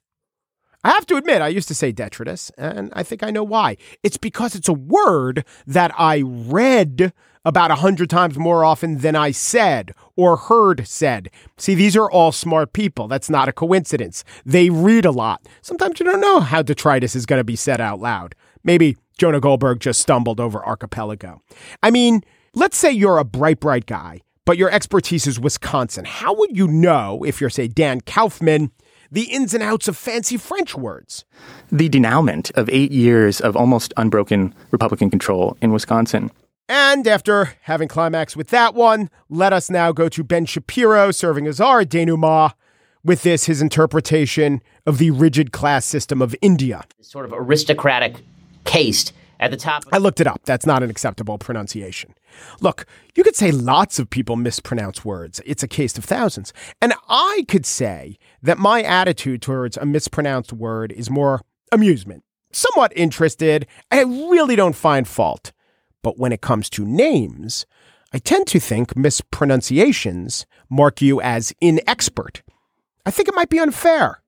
I 0.83 0.91
have 0.91 1.07
to 1.07 1.17
admit, 1.17 1.43
I 1.43 1.49
used 1.49 1.69
to 1.69 1.75
say 1.75 1.93
detritus, 1.93 2.51
and 2.57 2.91
I 2.95 3.03
think 3.03 3.23
I 3.23 3.31
know 3.31 3.45
why. 3.45 3.77
It's 4.03 4.17
because 4.17 4.55
it's 4.55 4.69
a 4.69 4.73
word 4.73 5.45
that 5.67 5.93
I 5.99 6.23
read 6.25 7.13
about 7.45 7.71
a 7.71 7.77
hundred 7.77 8.11
times 8.11 8.39
more 8.39 8.65
often 8.65 8.99
than 8.99 9.17
I 9.17 9.31
said 9.31 9.95
or 10.17 10.37
heard 10.37 10.87
said. 10.87 11.31
See, 11.57 11.75
these 11.75 11.97
are 11.97 12.11
all 12.11 12.33
smart 12.33 12.73
people. 12.73 13.09
That's 13.09 13.31
not 13.31 13.49
a 13.49 13.53
coincidence. 13.53 14.25
They 14.45 14.71
read 14.71 15.05
a 15.05 15.11
lot. 15.11 15.47
Sometimes 15.63 16.01
you 16.01 16.07
don't 16.07 16.21
know 16.21 16.41
how 16.41 16.63
detritus 16.63 17.17
is 17.17 17.27
going 17.27 17.41
to 17.41 17.45
be 17.45 17.57
said 17.57 17.81
out 17.81 18.01
loud. 18.01 18.35
Maybe 18.63 18.97
Jonah 19.19 19.41
Goldberg 19.41 19.81
just 19.81 20.01
stumbled 20.01 20.41
over 20.41 20.65
archipelago. 20.65 21.43
I 21.83 21.91
mean, 21.91 22.23
let's 22.55 22.77
say 22.77 22.91
you're 22.91 23.19
a 23.19 23.25
bright, 23.25 23.61
bright 23.61 23.87
guy, 23.87 24.21
but 24.45 24.59
your 24.59 24.71
expertise 24.71 25.27
is 25.27 25.41
Wisconsin. 25.41 26.05
How 26.05 26.35
would 26.35 26.57
you 26.57 26.69
know 26.69 27.23
if 27.25 27.41
you're, 27.41 27.51
say, 27.51 27.69
Dan 27.69 28.01
Kaufman? 28.03 28.71
The 29.11 29.25
ins 29.25 29.55
and 29.55 29.63
outs 29.63 29.89
of 29.89 29.97
fancy 29.97 30.37
French 30.37 30.75
words. 30.75 31.25
The 31.71 31.89
denouement 31.89 32.51
of 32.53 32.69
eight 32.71 32.93
years 32.93 33.41
of 33.41 33.57
almost 33.57 33.93
unbroken 33.97 34.55
Republican 34.71 35.11
control 35.11 35.57
in 35.61 35.73
Wisconsin. 35.73 36.31
And 36.69 37.07
after 37.07 37.53
having 37.63 37.89
climaxed 37.89 38.37
with 38.37 38.49
that 38.49 38.75
one, 38.75 39.11
let 39.29 39.53
us 39.53 39.71
now 39.71 39.91
go 39.91 40.09
to 40.09 40.23
Ben 40.23 40.47
Shapiro 40.47 41.11
serving 41.11 41.47
as 41.47 41.61
our 41.61 41.85
denouement. 41.85 42.53
With 43.03 43.23
this, 43.23 43.47
his 43.47 43.63
interpretation 43.63 44.61
of 44.87 44.99
the 44.99 45.11
rigid 45.11 45.53
class 45.53 45.87
system 45.87 46.21
of 46.21 46.37
India. 46.43 46.85
Sort 47.01 47.25
of 47.25 47.33
aristocratic 47.33 48.23
caste 48.65 49.15
at 49.41 49.51
the 49.51 49.57
top. 49.57 49.85
I 49.91 49.99
looked 49.99 50.21
it 50.21 50.27
up. 50.27 50.43
That's 50.45 50.67
not 50.67 50.83
an 50.83 50.91
acceptable 50.91 51.39
pronunciation. 51.39 52.15
Look, 52.61 52.87
you 53.15 53.25
could 53.25 53.37
say 53.37 53.51
lots 53.51 53.99
of 53.99 54.11
people 54.11 54.37
mispronounce 54.37 55.05
words. 55.05 55.41
It's 55.45 55.63
a 55.63 55.69
case 55.69 55.97
of 55.99 56.05
thousands. 56.05 56.53
And 56.81 56.95
I 57.09 57.45
could 57.49 57.67
say 57.67 58.19
that 58.43 58.59
my 58.59 58.83
attitude 58.83 59.43
towards 59.43 59.77
a 59.77 59.87
mispronounced 59.87 60.53
word 60.53 60.93
is 60.93 61.11
more 61.11 61.43
amusement, 61.73 62.25
somewhat 62.53 62.93
interested. 62.97 63.67
I 63.91 64.03
really 64.03 64.57
don't 64.57 64.77
find 64.77 65.07
fault. 65.07 65.53
But 66.03 66.19
when 66.19 66.33
it 66.33 66.41
comes 66.41 66.71
to 66.71 66.87
names, 66.87 67.67
I 68.13 68.19
tend 68.19 68.47
to 68.49 68.61
think 68.61 68.97
mispronunciations 68.97 70.47
mark 70.69 71.01
you 71.01 71.21
as 71.21 71.53
inexpert. 71.63 72.41
I 73.07 73.11
think 73.11 73.29
it 73.29 73.35
might 73.35 73.51
be 73.51 73.61
unfair. 73.61 74.23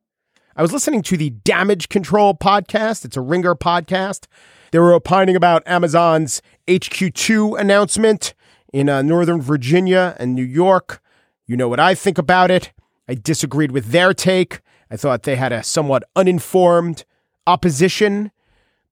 I 0.55 0.63
was 0.63 0.73
listening 0.73 1.03
to 1.03 1.17
the 1.17 1.31
Damage 1.31 1.89
Control 1.89 2.35
podcast. 2.35 3.05
It's 3.05 3.17
a 3.17 3.23
Ringer 3.23 3.55
podcast. 3.55 4.27
They 4.73 4.79
were 4.79 4.95
opining 4.95 5.37
about 5.37 5.63
Amazon's 5.67 6.41
HQ2 6.67 7.61
announcement 7.61 8.33
in 8.73 8.89
uh, 8.89 9.03
Northern 9.03 9.41
Virginia 9.43 10.17
and 10.19 10.35
New 10.35 10.43
York. 10.43 11.03
You 11.47 11.59
know 11.59 11.69
what 11.69 11.79
I 11.79 11.95
think 11.95 12.17
about 12.17 12.51
it. 12.51 12.73
I 13.07 13.15
disagreed 13.15 13.71
with 13.71 13.91
their 13.91 14.15
take. 14.15 14.61
I 14.91 14.97
thought 14.97 15.25
they 15.25 15.37
had 15.37 15.53
a 15.53 15.63
somewhat 15.63 16.05
uninformed 16.17 17.05
opposition, 17.47 18.31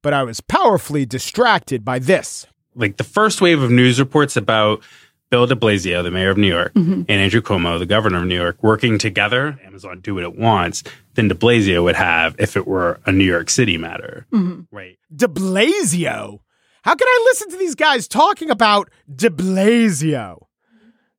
but 0.02 0.12
I 0.12 0.22
was 0.22 0.42
powerfully 0.42 1.06
distracted 1.06 1.82
by 1.82 1.98
this. 1.98 2.46
Like 2.74 2.98
the 2.98 3.04
first 3.04 3.40
wave 3.40 3.62
of 3.62 3.70
news 3.70 3.98
reports 3.98 4.36
about 4.36 4.82
Bill 5.30 5.46
de 5.46 5.54
Blasio, 5.54 6.02
the 6.02 6.10
mayor 6.10 6.30
of 6.30 6.38
New 6.38 6.48
York, 6.48 6.74
mm-hmm. 6.74 7.02
and 7.08 7.10
Andrew 7.10 7.40
Cuomo, 7.40 7.78
the 7.78 7.86
governor 7.86 8.18
of 8.18 8.26
New 8.26 8.36
York, 8.36 8.62
working 8.62 8.98
together, 8.98 9.58
Amazon 9.64 10.00
do 10.00 10.14
what 10.16 10.24
it 10.24 10.36
wants, 10.36 10.82
than 11.14 11.28
de 11.28 11.34
Blasio 11.34 11.84
would 11.84 11.94
have 11.94 12.34
if 12.38 12.56
it 12.56 12.66
were 12.66 13.00
a 13.06 13.12
New 13.12 13.24
York 13.24 13.48
City 13.48 13.78
matter. 13.78 14.26
Mm-hmm. 14.32 14.62
Right. 14.74 14.98
De 15.14 15.28
Blasio? 15.28 16.40
How 16.82 16.94
can 16.94 17.06
I 17.06 17.24
listen 17.26 17.50
to 17.50 17.56
these 17.58 17.76
guys 17.76 18.08
talking 18.08 18.50
about 18.50 18.90
de 19.14 19.30
Blasio? 19.30 20.46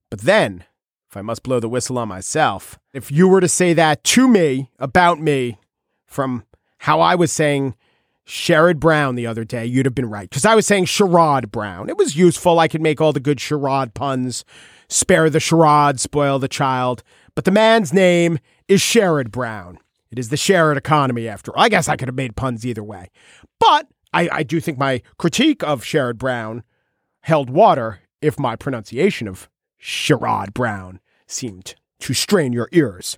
But 0.09 0.21
then, 0.21 0.65
if 1.09 1.15
I 1.15 1.21
must 1.21 1.43
blow 1.43 1.61
the 1.61 1.69
whistle 1.69 1.97
on 1.97 2.09
myself, 2.09 2.79
if 2.93 3.11
you 3.11 3.29
were 3.29 3.41
to 3.41 3.47
say 3.47 3.73
that 3.73 4.03
to 4.05 4.27
me 4.27 4.71
about 4.77 5.21
me 5.21 5.57
from 6.05 6.43
how 6.79 6.99
I 6.99 7.15
was 7.15 7.31
saying 7.31 7.75
Sherrod 8.31 8.79
Brown 8.79 9.15
the 9.15 9.27
other 9.27 9.43
day, 9.43 9.65
you'd 9.65 9.85
have 9.85 9.93
been 9.93 10.09
right. 10.09 10.29
Because 10.29 10.45
I 10.45 10.55
was 10.55 10.65
saying 10.65 10.85
Sherrod 10.85 11.51
Brown. 11.51 11.89
It 11.89 11.97
was 11.97 12.15
useful. 12.15 12.59
I 12.59 12.69
could 12.69 12.81
make 12.81 13.01
all 13.01 13.11
the 13.11 13.19
good 13.19 13.39
Sherrod 13.39 13.93
puns, 13.93 14.45
spare 14.87 15.29
the 15.29 15.39
Sherrod, 15.39 15.99
spoil 15.99 16.39
the 16.39 16.47
child. 16.47 17.03
But 17.35 17.43
the 17.43 17.51
man's 17.51 17.91
name 17.91 18.39
is 18.69 18.79
Sherrod 18.79 19.31
Brown. 19.31 19.79
It 20.11 20.17
is 20.17 20.29
the 20.29 20.37
Sherrod 20.37 20.77
economy, 20.77 21.27
after 21.27 21.51
all. 21.51 21.61
I 21.61 21.67
guess 21.67 21.89
I 21.89 21.97
could 21.97 22.07
have 22.07 22.15
made 22.15 22.37
puns 22.37 22.65
either 22.65 22.81
way. 22.81 23.09
But 23.59 23.87
I, 24.13 24.29
I 24.31 24.43
do 24.43 24.61
think 24.61 24.77
my 24.77 25.01
critique 25.17 25.61
of 25.61 25.83
Sherrod 25.83 26.17
Brown 26.17 26.63
held 27.23 27.49
water 27.49 27.99
if 28.21 28.39
my 28.39 28.55
pronunciation 28.55 29.27
of 29.27 29.49
Sherrod 29.77 30.53
Brown 30.53 31.01
seemed 31.27 31.75
to 31.99 32.13
strain 32.13 32.53
your 32.53 32.69
ears. 32.71 33.17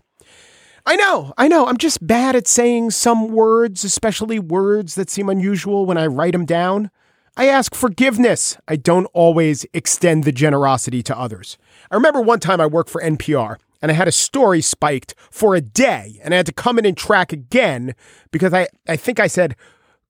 I 0.86 0.96
know, 0.98 1.34
I 1.38 1.48
know. 1.48 1.68
I'm 1.68 1.78
just 1.78 2.06
bad 2.06 2.36
at 2.36 2.48
saying 2.48 2.92
some 2.92 3.30
words, 3.30 3.86
especially 3.86 4.38
words 4.38 4.96
that 4.96 5.10
seem 5.10 5.30
unusual 5.30 5.86
when 5.86 5.98
I 5.98 6.08
write 6.08 6.34
them 6.34 6.46
down. 6.46 6.92
I 7.38 7.48
ask 7.48 7.74
forgiveness. 7.74 8.58
I 8.68 8.76
don't 8.76 9.08
always 9.14 9.66
extend 9.74 10.24
the 10.24 10.32
generosity 10.32 11.02
to 11.04 11.18
others. 11.18 11.58
I 11.90 11.96
remember 11.96 12.22
one 12.22 12.40
time 12.40 12.60
I 12.60 12.66
worked 12.66 12.90
for 12.90 13.02
NPR 13.02 13.56
and 13.82 13.92
I 13.92 13.96
had 13.96 14.08
a 14.08 14.12
story 14.12 14.62
spiked 14.62 15.16
for 15.32 15.56
a 15.56 15.62
day 15.62 16.20
and 16.22 16.34
I 16.34 16.38
had 16.38 16.46
to 16.48 16.54
come 16.54 16.78
in 16.78 16.86
and 16.86 16.98
track 16.98 17.32
again 17.32 17.96
because 18.32 18.54
I, 18.54 18.68
I 18.88 18.98
think 18.98 19.20
I 19.20 19.28
said 19.28 19.56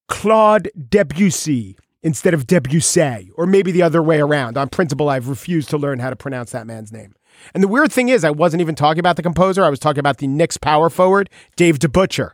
Claude 0.08 0.70
Debussy 0.90 1.78
instead 2.02 2.34
of 2.34 2.46
Debussy, 2.46 3.32
or 3.36 3.46
maybe 3.46 3.72
the 3.72 3.82
other 3.82 4.04
way 4.04 4.20
around. 4.20 4.58
On 4.58 4.68
principle, 4.68 5.08
I've 5.08 5.30
refused 5.30 5.70
to 5.70 5.78
learn 5.78 6.00
how 6.00 6.10
to 6.10 6.16
pronounce 6.18 6.52
that 6.52 6.68
man's 6.68 6.92
name. 6.92 7.16
And 7.54 7.64
the 7.64 7.68
weird 7.68 7.92
thing 7.92 8.10
is, 8.10 8.24
I 8.24 8.32
wasn't 8.32 8.62
even 8.62 8.76
talking 8.76 9.00
about 9.00 9.16
the 9.16 9.24
composer. 9.24 9.64
I 9.64 9.70
was 9.70 9.80
talking 9.80 10.00
about 10.00 10.18
the 10.18 10.28
Knicks 10.28 10.58
power 10.58 10.90
forward, 10.90 11.30
Dave 11.56 11.80
DeButcher. 11.80 12.32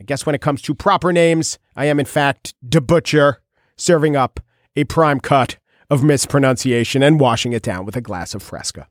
I 0.00 0.04
guess 0.04 0.26
when 0.26 0.34
it 0.34 0.40
comes 0.40 0.62
to 0.62 0.74
proper 0.74 1.12
names, 1.12 1.58
I 1.74 1.86
am 1.86 1.98
in 1.98 2.06
fact 2.06 2.54
DeButcher, 2.66 3.36
serving 3.76 4.16
up 4.16 4.40
a 4.74 4.84
prime 4.84 5.20
cut 5.20 5.56
of 5.88 6.02
mispronunciation 6.02 7.02
and 7.02 7.18
washing 7.20 7.52
it 7.52 7.62
down 7.62 7.84
with 7.86 7.96
a 7.96 8.00
glass 8.00 8.34
of 8.34 8.42
Fresca. 8.42 8.88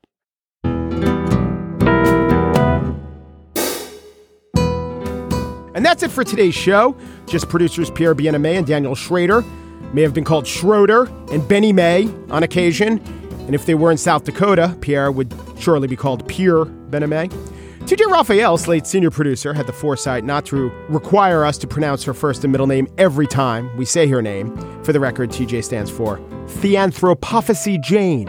And 5.75 5.86
that's 5.86 6.03
it 6.03 6.10
for 6.10 6.23
today's 6.23 6.55
show. 6.55 6.95
Gist 7.27 7.49
producers 7.49 7.91
Pierre 7.91 8.15
Bienaimé 8.15 8.58
and 8.58 8.65
Daniel 8.65 8.95
Schrader 8.95 9.43
may 9.93 10.01
have 10.01 10.13
been 10.13 10.23
called 10.23 10.47
Schroeder 10.47 11.03
and 11.31 11.45
Benny 11.47 11.73
May 11.73 12.10
on 12.29 12.43
occasion. 12.43 13.01
And 13.45 13.53
if 13.53 13.65
they 13.65 13.75
were 13.75 13.91
in 13.91 13.97
South 13.97 14.23
Dakota, 14.23 14.75
Pierre 14.81 15.12
would 15.12 15.34
surely 15.60 15.88
be 15.88 15.95
called 15.95 16.27
Pierre 16.27 16.65
Bename. 16.65 17.29
TJ 17.86 18.12
Raphael, 18.12 18.58
Slate's 18.58 18.89
senior 18.89 19.12
producer, 19.12 19.53
had 19.53 19.67
the 19.67 19.73
foresight 19.73 20.23
not 20.23 20.43
to 20.47 20.71
require 20.89 21.45
us 21.45 21.55
to 21.60 21.67
pronounce 21.67 22.03
her 22.03 22.15
first 22.15 22.43
and 22.43 22.51
middle 22.51 22.65
name 22.65 22.88
every 22.97 23.27
time 23.27 23.69
we 23.77 23.86
say 23.86 24.08
her 24.08 24.23
name. 24.23 24.55
For 24.84 24.91
the 24.91 24.99
record, 24.99 25.29
TJ 25.29 25.63
stands 25.63 25.91
for 25.91 26.17
Theanthropophacy 26.47 27.79
Jane. 27.84 28.27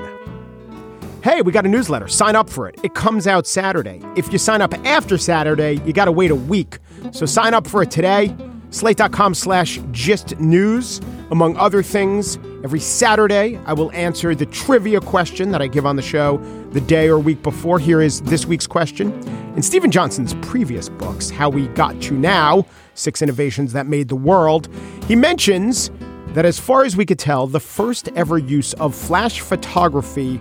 Hey, 1.22 1.40
we 1.40 1.52
got 1.52 1.64
a 1.64 1.68
newsletter. 1.68 2.06
Sign 2.06 2.36
up 2.36 2.50
for 2.50 2.68
it. 2.68 2.78
It 2.82 2.94
comes 2.94 3.26
out 3.26 3.46
Saturday. 3.46 4.02
If 4.14 4.30
you 4.30 4.38
sign 4.38 4.60
up 4.60 4.74
after 4.86 5.16
Saturday, 5.16 5.80
you 5.86 5.94
got 5.94 6.04
to 6.04 6.12
wait 6.12 6.30
a 6.30 6.36
week. 6.36 6.78
So 7.12 7.24
sign 7.24 7.54
up 7.54 7.66
for 7.66 7.82
it 7.82 7.90
today. 7.90 8.36
Slate.com 8.70 9.32
slash 9.32 9.80
gist 9.90 10.38
news. 10.38 11.00
Among 11.30 11.56
other 11.56 11.82
things, 11.82 12.38
every 12.66 12.80
Saturday 12.80 13.56
I 13.64 13.74
will 13.74 13.92
answer 13.92 14.34
the 14.34 14.46
trivia 14.46 15.00
question 15.00 15.52
that 15.52 15.62
I 15.62 15.68
give 15.68 15.86
on 15.86 15.94
the 15.94 16.02
show 16.02 16.38
the 16.72 16.80
day 16.80 17.06
or 17.06 17.16
week 17.16 17.40
before. 17.44 17.78
Here 17.78 18.02
is 18.02 18.22
this 18.22 18.44
week's 18.44 18.66
question. 18.66 19.12
In 19.54 19.62
Steven 19.62 19.88
Johnson's 19.88 20.34
previous 20.42 20.88
books, 20.88 21.30
How 21.30 21.48
We 21.48 21.68
Got 21.68 22.02
to 22.02 22.14
Now 22.14 22.66
Six 22.94 23.22
Innovations 23.22 23.72
That 23.72 23.86
Made 23.86 24.08
the 24.08 24.16
World, 24.16 24.68
he 25.06 25.14
mentions 25.14 25.92
that 26.30 26.44
as 26.44 26.58
far 26.58 26.82
as 26.82 26.96
we 26.96 27.06
could 27.06 27.20
tell, 27.20 27.46
the 27.46 27.60
first 27.60 28.08
ever 28.16 28.36
use 28.36 28.72
of 28.74 28.96
flash 28.96 29.38
photography 29.38 30.40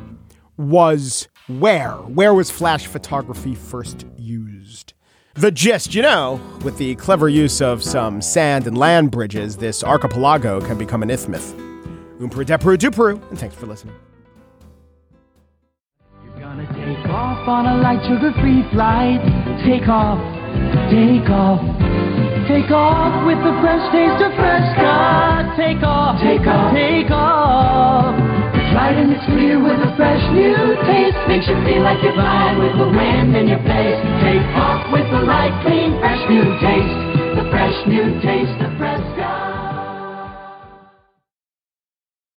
was 0.58 1.28
where? 1.46 1.92
Where 1.92 2.34
was 2.34 2.50
flash 2.50 2.88
photography 2.88 3.54
first 3.54 4.04
used? 4.18 4.96
The 5.36 5.52
gist, 5.52 5.94
you 5.94 6.02
know, 6.02 6.42
with 6.64 6.80
the 6.80 6.96
clever 6.96 7.30
use 7.30 7.62
of 7.62 7.84
some 7.84 8.20
sand 8.20 8.66
and 8.66 8.76
land 8.76 9.12
bridges, 9.12 9.58
this 9.58 9.84
archipelago 9.84 10.60
can 10.60 10.80
become 10.80 11.04
an 11.04 11.12
isthmus. 11.12 11.54
Oomperu 12.20 12.46
deperu 12.46 12.78
duperu, 12.78 13.20
and 13.30 13.38
thanks 13.38 13.56
for 13.56 13.66
listening. 13.68 13.96
Gonna 16.40 16.68
take 16.72 17.04
off 17.12 17.48
on 17.48 17.66
a 17.68 17.76
light 17.84 18.00
sugar-free 18.08 18.64
flight. 18.72 19.20
Take 19.68 19.88
off, 19.92 20.20
take 20.88 21.28
off, 21.28 21.60
take 22.48 22.72
off 22.72 23.28
with 23.28 23.40
the 23.44 23.52
fresh 23.60 23.84
taste 23.92 24.24
of 24.24 24.32
fresh 24.40 24.68
cut. 24.80 25.60
Take 25.60 25.84
off, 25.84 26.16
take 26.24 26.48
off, 26.48 26.72
take 26.72 27.12
off. 27.12 28.16
It's 28.56 28.72
light 28.72 28.96
and 28.96 29.12
it's 29.12 29.26
clear 29.28 29.60
with 29.60 29.80
a 29.84 29.92
fresh 30.00 30.24
new 30.32 30.56
taste. 30.88 31.20
Makes 31.28 31.52
you 31.52 31.60
feel 31.68 31.84
like 31.84 32.00
you're 32.00 32.16
flying 32.16 32.60
with 32.64 32.80
the 32.80 32.88
wind 32.96 33.36
in 33.36 33.52
your 33.52 33.64
face. 33.68 34.00
Take 34.24 34.48
off 34.56 34.88
with 34.92 35.08
the 35.12 35.20
light, 35.20 35.52
clean, 35.68 36.00
fresh 36.00 36.24
new 36.32 36.48
taste. 36.64 36.96
The 37.36 37.44
fresh 37.52 37.76
new 37.92 38.08
taste 38.24 38.56